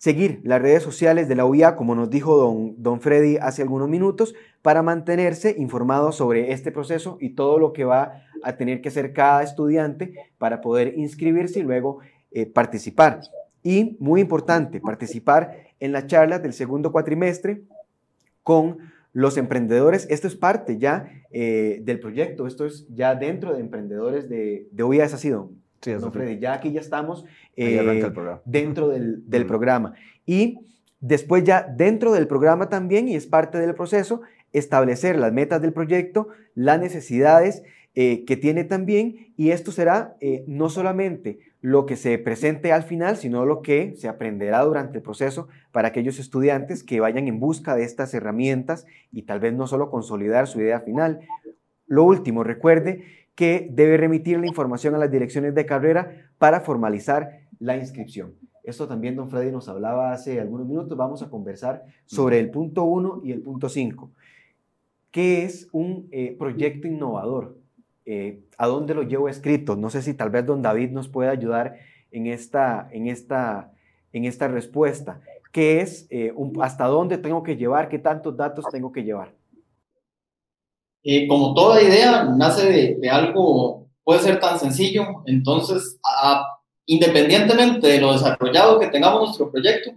Seguir 0.01 0.41
las 0.43 0.59
redes 0.59 0.81
sociales 0.81 1.27
de 1.27 1.35
la 1.35 1.45
UIA, 1.45 1.75
como 1.75 1.93
nos 1.93 2.09
dijo 2.09 2.35
don, 2.35 2.73
don 2.81 3.01
Freddy 3.01 3.37
hace 3.37 3.61
algunos 3.61 3.87
minutos, 3.87 4.33
para 4.63 4.81
mantenerse 4.81 5.53
informado 5.59 6.11
sobre 6.11 6.53
este 6.53 6.71
proceso 6.71 7.19
y 7.21 7.35
todo 7.35 7.59
lo 7.59 7.71
que 7.71 7.85
va 7.85 8.23
a 8.41 8.57
tener 8.57 8.81
que 8.81 8.89
hacer 8.89 9.13
cada 9.13 9.43
estudiante 9.43 10.15
para 10.39 10.59
poder 10.59 10.95
inscribirse 10.97 11.59
y 11.59 11.61
luego 11.61 11.99
eh, 12.31 12.47
participar. 12.47 13.21
Y 13.61 13.95
muy 13.99 14.21
importante, 14.21 14.79
participar 14.79 15.67
en 15.79 15.91
las 15.91 16.07
charlas 16.07 16.41
del 16.41 16.53
segundo 16.53 16.91
cuatrimestre 16.91 17.61
con 18.41 18.79
los 19.13 19.37
emprendedores. 19.37 20.07
Esto 20.09 20.25
es 20.25 20.35
parte 20.35 20.79
ya 20.79 21.11
eh, 21.29 21.79
del 21.83 21.99
proyecto, 21.99 22.47
esto 22.47 22.65
es 22.65 22.87
ya 22.89 23.13
dentro 23.13 23.53
de 23.53 23.59
emprendedores 23.59 24.27
de, 24.29 24.67
de 24.71 24.83
UIA, 24.83 25.05
es 25.05 25.13
así, 25.13 25.31
sí, 25.81 25.93
Freddy. 26.11 26.39
Ya 26.39 26.53
aquí 26.53 26.71
ya 26.71 26.79
estamos 26.79 27.25
eh, 27.55 28.11
dentro 28.45 28.89
del, 28.89 29.29
del 29.29 29.45
programa. 29.45 29.93
Y 30.25 30.59
después 30.99 31.43
ya 31.43 31.63
dentro 31.63 32.13
del 32.13 32.27
programa 32.27 32.69
también, 32.69 33.07
y 33.07 33.15
es 33.15 33.27
parte 33.27 33.57
del 33.57 33.75
proceso, 33.75 34.21
establecer 34.53 35.17
las 35.17 35.33
metas 35.33 35.61
del 35.61 35.73
proyecto, 35.73 36.29
las 36.55 36.79
necesidades 36.79 37.63
eh, 37.95 38.23
que 38.25 38.37
tiene 38.37 38.63
también, 38.63 39.33
y 39.37 39.51
esto 39.51 39.71
será 39.71 40.15
no 40.47 40.69
solamente 40.69 41.39
lo 41.61 41.85
que 41.85 41.95
se 41.95 42.17
presente 42.17 42.73
al 42.73 42.83
final, 42.83 43.17
sino 43.17 43.45
lo 43.45 43.61
que 43.61 43.93
se 43.95 44.07
aprenderá 44.07 44.63
durante 44.63 44.97
el 44.97 45.03
proceso 45.03 45.47
para 45.71 45.89
aquellos 45.89 46.19
estudiantes 46.19 46.83
que 46.83 46.99
vayan 46.99 47.27
en 47.27 47.39
busca 47.39 47.75
de 47.75 47.83
estas 47.83 48.13
herramientas 48.13 48.85
y 49.11 49.23
tal 49.23 49.39
vez 49.39 49.53
no 49.53 49.67
solo 49.67 49.91
consolidar 49.91 50.47
su 50.47 50.59
idea 50.59 50.81
final. 50.81 51.19
Lo 51.85 52.03
último, 52.03 52.43
recuerde 52.43 53.20
que 53.35 53.67
debe 53.71 53.97
remitir 53.97 54.39
la 54.39 54.47
información 54.47 54.95
a 54.95 54.97
las 54.97 55.11
direcciones 55.11 55.55
de 55.55 55.65
carrera 55.65 56.31
para 56.37 56.61
formalizar 56.61 57.41
la 57.59 57.77
inscripción. 57.77 58.35
Esto 58.63 58.87
también 58.87 59.15
don 59.15 59.29
Freddy 59.29 59.51
nos 59.51 59.67
hablaba 59.69 60.11
hace 60.11 60.39
algunos 60.39 60.67
minutos. 60.67 60.97
Vamos 60.97 61.21
a 61.23 61.29
conversar 61.29 61.83
sobre 62.05 62.39
el 62.39 62.51
punto 62.51 62.83
1 62.83 63.21
y 63.23 63.31
el 63.31 63.41
punto 63.41 63.69
5. 63.69 64.11
¿Qué 65.09 65.43
es 65.43 65.67
un 65.71 66.07
eh, 66.11 66.35
proyecto 66.37 66.87
innovador? 66.87 67.57
Eh, 68.05 68.43
¿A 68.57 68.67
dónde 68.67 68.93
lo 68.93 69.03
llevo 69.03 69.29
escrito? 69.29 69.75
No 69.75 69.89
sé 69.89 70.01
si 70.01 70.13
tal 70.13 70.29
vez 70.29 70.45
don 70.45 70.61
David 70.61 70.91
nos 70.91 71.09
puede 71.09 71.29
ayudar 71.29 71.75
en 72.11 72.27
esta, 72.27 72.87
en 72.91 73.07
esta, 73.07 73.71
en 74.13 74.25
esta 74.25 74.47
respuesta. 74.47 75.21
¿Qué 75.51 75.81
es? 75.81 76.07
Eh, 76.09 76.33
¿Hasta 76.61 76.85
dónde 76.85 77.17
tengo 77.17 77.43
que 77.43 77.57
llevar? 77.57 77.89
¿Qué 77.89 77.99
tantos 77.99 78.37
datos 78.37 78.65
tengo 78.71 78.91
que 78.91 79.03
llevar? 79.03 79.33
Eh, 81.03 81.27
como 81.27 81.53
toda 81.53 81.81
idea, 81.81 82.23
nace 82.23 82.97
de, 82.99 83.09
algo, 83.09 83.87
puede 84.03 84.21
ser 84.21 84.39
tan 84.39 84.59
sencillo. 84.59 85.23
Entonces, 85.25 85.99
independientemente 86.85 87.87
de 87.87 88.01
lo 88.01 88.13
desarrollado 88.13 88.79
que 88.79 88.87
tengamos 88.87 89.21
nuestro 89.21 89.51
proyecto, 89.51 89.91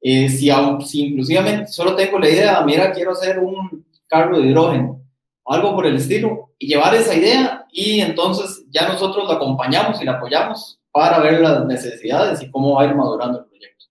si, 0.00 0.50
aun, 0.50 0.84
si 0.84 1.06
inclusivamente 1.06 1.68
solo 1.68 1.94
tengo 1.94 2.18
la 2.18 2.28
idea, 2.28 2.60
mira, 2.62 2.92
quiero 2.92 3.12
hacer 3.12 3.38
un 3.38 3.86
carro 4.08 4.38
de 4.38 4.48
hidrógeno, 4.48 5.00
algo 5.46 5.74
por 5.74 5.86
el 5.86 5.96
estilo, 5.96 6.50
y 6.58 6.66
llevar 6.66 6.94
esa 6.94 7.14
idea 7.14 7.66
y 7.72 8.00
entonces 8.00 8.64
ya 8.70 8.86
nosotros 8.86 9.26
la 9.26 9.34
acompañamos 9.34 10.00
y 10.00 10.04
la 10.04 10.12
apoyamos 10.12 10.78
para 10.92 11.18
ver 11.20 11.40
las 11.40 11.64
necesidades 11.64 12.42
y 12.42 12.50
cómo 12.50 12.74
va 12.74 12.82
a 12.82 12.86
ir 12.86 12.94
madurando 12.94 13.40
el 13.40 13.46
proyecto. 13.46 13.81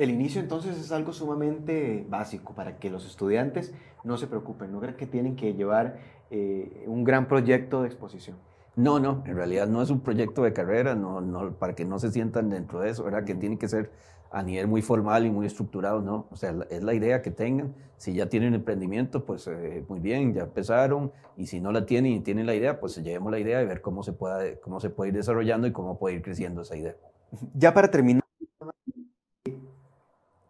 El 0.00 0.08
inicio 0.08 0.40
entonces 0.40 0.78
es 0.78 0.92
algo 0.92 1.12
sumamente 1.12 2.06
básico 2.08 2.54
para 2.54 2.78
que 2.78 2.88
los 2.88 3.04
estudiantes 3.04 3.74
no 4.02 4.16
se 4.16 4.28
preocupen, 4.28 4.72
no 4.72 4.80
crean 4.80 4.96
que 4.96 5.06
tienen 5.06 5.36
que 5.36 5.52
llevar 5.52 5.98
eh, 6.30 6.84
un 6.86 7.04
gran 7.04 7.28
proyecto 7.28 7.82
de 7.82 7.88
exposición. 7.88 8.38
No, 8.76 8.98
no, 8.98 9.22
en 9.26 9.36
realidad 9.36 9.68
no 9.68 9.82
es 9.82 9.90
un 9.90 10.00
proyecto 10.00 10.42
de 10.42 10.54
carrera, 10.54 10.94
no, 10.94 11.20
no, 11.20 11.52
para 11.52 11.74
que 11.74 11.84
no 11.84 11.98
se 11.98 12.10
sientan 12.10 12.48
dentro 12.48 12.80
de 12.80 12.88
eso, 12.88 13.04
¿verdad? 13.04 13.24
Que 13.24 13.34
tiene 13.34 13.58
que 13.58 13.68
ser 13.68 13.90
a 14.30 14.42
nivel 14.42 14.68
muy 14.68 14.80
formal 14.80 15.26
y 15.26 15.30
muy 15.30 15.44
estructurado, 15.44 16.00
¿no? 16.00 16.28
O 16.30 16.36
sea, 16.36 16.54
es 16.70 16.82
la 16.82 16.94
idea 16.94 17.20
que 17.20 17.30
tengan. 17.30 17.74
Si 17.98 18.14
ya 18.14 18.26
tienen 18.30 18.54
emprendimiento, 18.54 19.26
pues 19.26 19.48
eh, 19.48 19.84
muy 19.86 20.00
bien, 20.00 20.32
ya 20.32 20.44
empezaron. 20.44 21.12
Y 21.36 21.44
si 21.44 21.60
no 21.60 21.72
la 21.72 21.84
tienen 21.84 22.12
y 22.12 22.20
tienen 22.20 22.46
la 22.46 22.54
idea, 22.54 22.80
pues 22.80 22.96
llevemos 22.96 23.30
la 23.30 23.38
idea 23.38 23.60
y 23.60 23.66
ver 23.66 23.82
cómo 23.82 24.02
se, 24.02 24.14
puede, 24.14 24.60
cómo 24.60 24.80
se 24.80 24.88
puede 24.88 25.10
ir 25.10 25.16
desarrollando 25.16 25.66
y 25.66 25.72
cómo 25.72 25.98
puede 25.98 26.14
ir 26.14 26.22
creciendo 26.22 26.62
esa 26.62 26.74
idea. 26.74 26.96
Ya 27.52 27.74
para 27.74 27.90
terminar, 27.90 28.24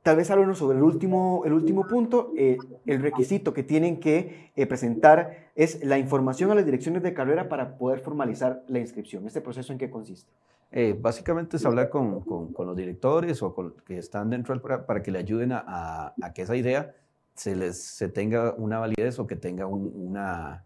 tal 0.03 0.17
vez 0.17 0.31
háblanos 0.31 0.59
sobre 0.59 0.79
el 0.79 0.85
último, 0.85 1.43
el 1.45 1.53
último 1.53 1.87
punto. 1.87 2.33
Eh, 2.37 2.59
el 2.87 3.03
requisito 3.03 3.53
que 3.53 3.63
tienen 3.63 4.01
que 4.01 4.53
eh, 4.57 4.67
presentar 4.67 5.51
es 5.55 5.85
la 5.85 5.99
información 5.99 6.51
a 6.51 6.55
las 6.55 6.65
direcciones 6.65 7.03
de 7.03 7.15
carrera 7.15 7.49
para 7.49 7.77
poder 7.77 8.01
formalizar 8.01 8.63
la 8.69 8.79
inscripción. 8.79 9.27
¿Este 9.27 9.41
proceso 9.41 9.73
en 9.73 9.79
qué 9.79 9.91
consiste? 9.91 10.31
Eh, 10.73 10.97
básicamente 10.99 11.57
es 11.57 11.67
hablar 11.67 11.91
con, 11.91 12.21
con, 12.21 12.67
los 12.67 12.77
directores 12.77 13.43
o 13.43 13.53
con 13.53 13.75
que 13.85 13.99
están 13.99 14.31
dentro 14.31 14.55
del 14.55 14.61
programa 14.61 14.87
para 14.87 15.03
que 15.03 15.11
le 15.11 15.19
ayuden 15.19 15.51
a, 15.53 16.15
a, 16.23 16.33
que 16.33 16.43
esa 16.43 16.55
idea 16.55 16.95
se, 17.35 17.57
les, 17.57 17.83
se 17.83 18.09
tenga 18.09 18.55
una 18.57 18.79
validez 18.79 19.19
o 19.19 19.27
que 19.27 19.35
tenga 19.35 19.67
una, 19.67 20.65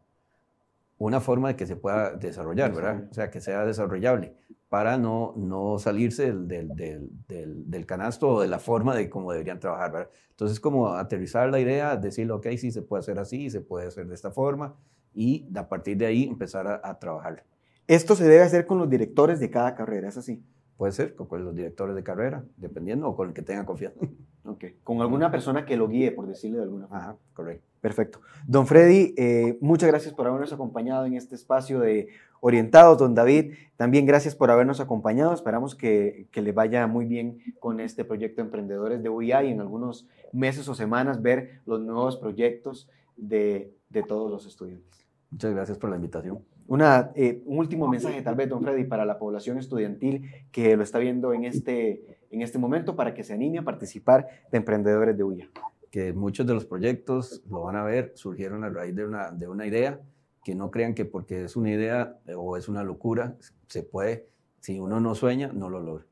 una 0.98 1.20
forma 1.20 1.48
de 1.48 1.56
que 1.56 1.64
se 1.64 1.76
pueda 1.76 2.10
desarrollar, 2.10 2.74
¿verdad? 2.74 3.04
O 3.10 3.14
sea, 3.14 3.30
que 3.30 3.40
sea 3.40 3.64
desarrollable 3.64 4.34
para 4.74 4.98
no, 4.98 5.34
no 5.37 5.78
salirse 5.78 6.32
del, 6.32 6.48
del, 6.48 7.08
del, 7.28 7.70
del, 7.70 7.87
canasto 7.87 8.28
o 8.28 8.40
de 8.40 8.48
la 8.48 8.58
forma 8.58 8.96
de 8.96 9.08
cómo 9.08 9.30
deberían 9.30 9.60
trabajar, 9.60 9.92
¿verdad? 9.92 10.10
Entonces, 10.30 10.58
como 10.58 10.88
aterrizar 10.88 11.48
la 11.48 11.60
idea, 11.60 11.96
decirle, 11.96 12.32
ok, 12.32 12.48
sí, 12.58 12.72
se 12.72 12.82
puede 12.82 12.98
hacer 12.98 13.20
así, 13.20 13.50
se 13.50 13.60
puede 13.60 13.87
hacer 13.87 14.08
de 14.08 14.16
esta 14.16 14.32
forma, 14.32 14.74
y 15.14 15.48
a 15.54 15.68
partir 15.68 15.96
de 15.96 16.06
ahí 16.06 16.24
empezar 16.24 16.66
a, 16.66 16.80
a 16.82 16.98
trabajar. 16.98 17.44
Esto 17.87 18.16
se 18.16 18.24
debe 18.24 18.42
hacer 18.42 18.66
con 18.66 18.78
los 18.78 18.90
directores 18.90 19.38
de 19.38 19.48
cada 19.48 19.76
carrera, 19.76 20.08
¿es 20.08 20.16
así? 20.16 20.42
Puede 20.76 20.90
ser 20.90 21.14
con 21.14 21.44
los 21.44 21.54
directores 21.54 21.94
de 21.94 22.02
carrera, 22.02 22.44
dependiendo, 22.56 23.08
o 23.08 23.14
con 23.14 23.28
el 23.28 23.34
que 23.34 23.42
tenga 23.42 23.64
confianza. 23.64 24.00
Ok, 24.46 24.62
con 24.82 25.00
alguna 25.00 25.30
persona 25.30 25.64
que 25.64 25.74
lo 25.74 25.88
guíe, 25.88 26.12
por 26.12 26.26
decirle 26.26 26.58
de 26.58 26.64
alguna 26.64 26.87
forma. 26.87 27.02
Ajá, 27.02 27.16
correcto. 27.32 27.66
Perfecto. 27.80 28.20
Don 28.46 28.66
Freddy, 28.66 29.14
eh, 29.16 29.56
muchas 29.62 29.88
gracias 29.88 30.12
por 30.12 30.26
habernos 30.26 30.52
acompañado 30.52 31.06
en 31.06 31.14
este 31.14 31.34
espacio 31.34 31.80
de 31.80 32.08
Orientados. 32.46 32.98
Don 32.98 33.14
David, 33.14 33.54
también 33.78 34.04
gracias 34.04 34.35
por 34.35 34.50
habernos 34.50 34.78
acompañado. 34.78 35.33
Esperamos 35.33 35.74
que, 35.74 36.28
que 36.30 36.42
le 36.42 36.52
vaya 36.52 36.87
muy 36.87 37.07
bien 37.07 37.38
con 37.59 37.80
este 37.80 38.04
proyecto 38.04 38.42
de 38.42 38.46
Emprendedores 38.48 39.02
de 39.02 39.09
UIA 39.09 39.44
y 39.44 39.52
en 39.52 39.61
algunos 39.61 40.07
meses 40.30 40.68
o 40.68 40.74
semanas 40.74 41.22
ver 41.22 41.62
los 41.64 41.80
nuevos 41.80 42.18
proyectos 42.18 42.90
de, 43.16 43.72
de 43.88 44.02
todos 44.02 44.30
los 44.30 44.44
estudiantes. 44.44 45.07
Muchas 45.30 45.54
gracias 45.54 45.78
por 45.78 45.88
la 45.88 45.96
invitación. 45.96 46.44
Una, 46.66 47.12
eh, 47.14 47.42
un 47.46 47.57
último 47.57 47.88
mensaje 47.88 48.20
tal 48.20 48.35
vez, 48.35 48.50
don 48.50 48.62
Freddy, 48.62 48.85
para 48.85 49.07
la 49.07 49.18
población 49.18 49.57
estudiantil 49.57 50.30
que 50.52 50.76
lo 50.76 50.83
está 50.83 50.98
viendo 50.98 51.33
en 51.33 51.46
este, 51.46 52.18
en 52.30 52.42
este 52.42 52.59
momento 52.59 52.94
para 52.94 53.14
que 53.14 53.24
se 53.24 53.33
anime 53.33 53.61
a 53.61 53.62
participar 53.62 54.28
de 54.52 54.59
Emprendedores 54.59 55.16
de 55.16 55.24
UIA. 55.24 55.48
Que 55.90 56.12
muchos 56.12 56.46
de 56.46 56.52
los 56.52 56.66
proyectos, 56.66 57.42
lo 57.48 57.62
van 57.62 57.76
a 57.76 57.85
ver, 57.85 58.12
surgieron 58.16 58.64
a 58.64 58.68
raíz 58.68 58.94
de 58.94 59.07
una, 59.07 59.30
de 59.30 59.48
una 59.48 59.66
idea, 59.66 59.98
que 60.44 60.54
no 60.54 60.70
crean 60.70 60.94
que 60.94 61.04
porque 61.04 61.44
es 61.44 61.57
una 61.57 61.70
idea 61.70 62.18
o 62.37 62.57
es 62.57 62.68
una 62.68 62.85
locura, 62.85 63.37
se 63.66 63.83
puede, 63.83 64.28
si 64.61 64.78
uno 64.78 65.00
no 65.00 65.14
sueña, 65.14 65.50
no 65.52 65.68
lo 65.68 65.80
logra. 65.80 66.07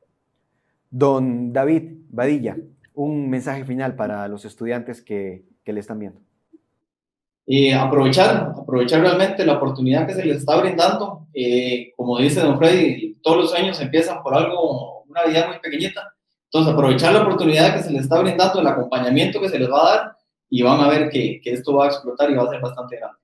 Don 0.89 1.53
David 1.53 1.99
Badilla, 2.09 2.57
un 2.93 3.29
mensaje 3.29 3.65
final 3.65 3.95
para 3.95 4.27
los 4.27 4.45
estudiantes 4.45 5.01
que, 5.01 5.45
que 5.63 5.73
le 5.73 5.79
están 5.79 5.99
viendo 5.99 6.19
eh, 7.45 7.73
aprovechar, 7.73 8.53
aprovechar 8.57 9.01
realmente 9.01 9.45
la 9.45 9.53
oportunidad 9.53 10.07
que 10.07 10.13
se 10.13 10.25
les 10.25 10.37
está 10.37 10.55
brindando. 10.57 11.27
Eh, 11.33 11.91
como 11.95 12.17
dice 12.19 12.39
don 12.41 12.57
Freddy, 12.57 13.15
todos 13.21 13.37
los 13.37 13.51
sueños 13.51 13.79
empiezan 13.81 14.21
por 14.23 14.33
algo, 14.33 15.03
una 15.03 15.23
vida 15.25 15.47
muy 15.47 15.59
pequeñita. 15.59 16.13
Entonces, 16.45 16.73
aprovechar 16.73 17.13
la 17.13 17.23
oportunidad 17.23 17.75
que 17.75 17.83
se 17.83 17.91
les 17.91 18.03
está 18.03 18.21
brindando, 18.21 18.61
el 18.61 18.67
acompañamiento 18.67 19.41
que 19.41 19.49
se 19.49 19.59
les 19.59 19.69
va 19.69 19.81
a 19.81 19.95
dar 19.95 20.17
y 20.49 20.61
van 20.61 20.79
a 20.79 20.87
ver 20.87 21.09
que, 21.09 21.41
que 21.43 21.51
esto 21.51 21.73
va 21.73 21.85
a 21.85 21.87
explotar 21.87 22.29
y 22.29 22.35
va 22.35 22.43
a 22.43 22.49
ser 22.49 22.61
bastante 22.61 22.97
grande. 22.97 23.17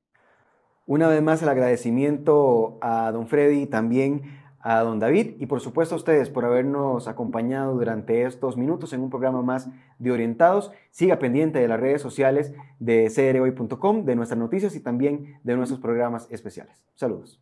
Una 0.90 1.08
vez 1.08 1.22
más, 1.22 1.44
el 1.44 1.50
agradecimiento 1.50 2.80
a 2.82 3.12
don 3.12 3.28
Freddy 3.28 3.68
también 3.68 4.24
a 4.60 4.80
don 4.80 4.98
David 4.98 5.36
y 5.38 5.46
por 5.46 5.62
supuesto 5.62 5.94
a 5.94 6.00
ustedes 6.00 6.32
por 6.32 6.46
habernos 6.46 7.08
acompañado 7.08 7.76
durante 7.76 8.24
estos 8.24 8.58
minutos 8.58 8.92
en 8.94 9.02
un 9.02 9.12
programa 9.12 9.44
más 9.44 9.70
de 10.00 10.12
Orientados. 10.12 10.72
Siga 10.90 11.20
pendiente 11.20 11.60
de 11.60 11.68
las 11.68 11.80
redes 11.80 12.02
sociales 12.02 12.54
de 12.80 13.08
crhoy.com, 13.14 14.04
de 14.04 14.16
nuestras 14.16 14.40
noticias 14.40 14.76
y 14.76 14.80
también 14.80 15.40
de 15.44 15.56
nuestros 15.58 15.80
programas 15.80 16.26
especiales. 16.32 16.84
Saludos. 16.96 17.40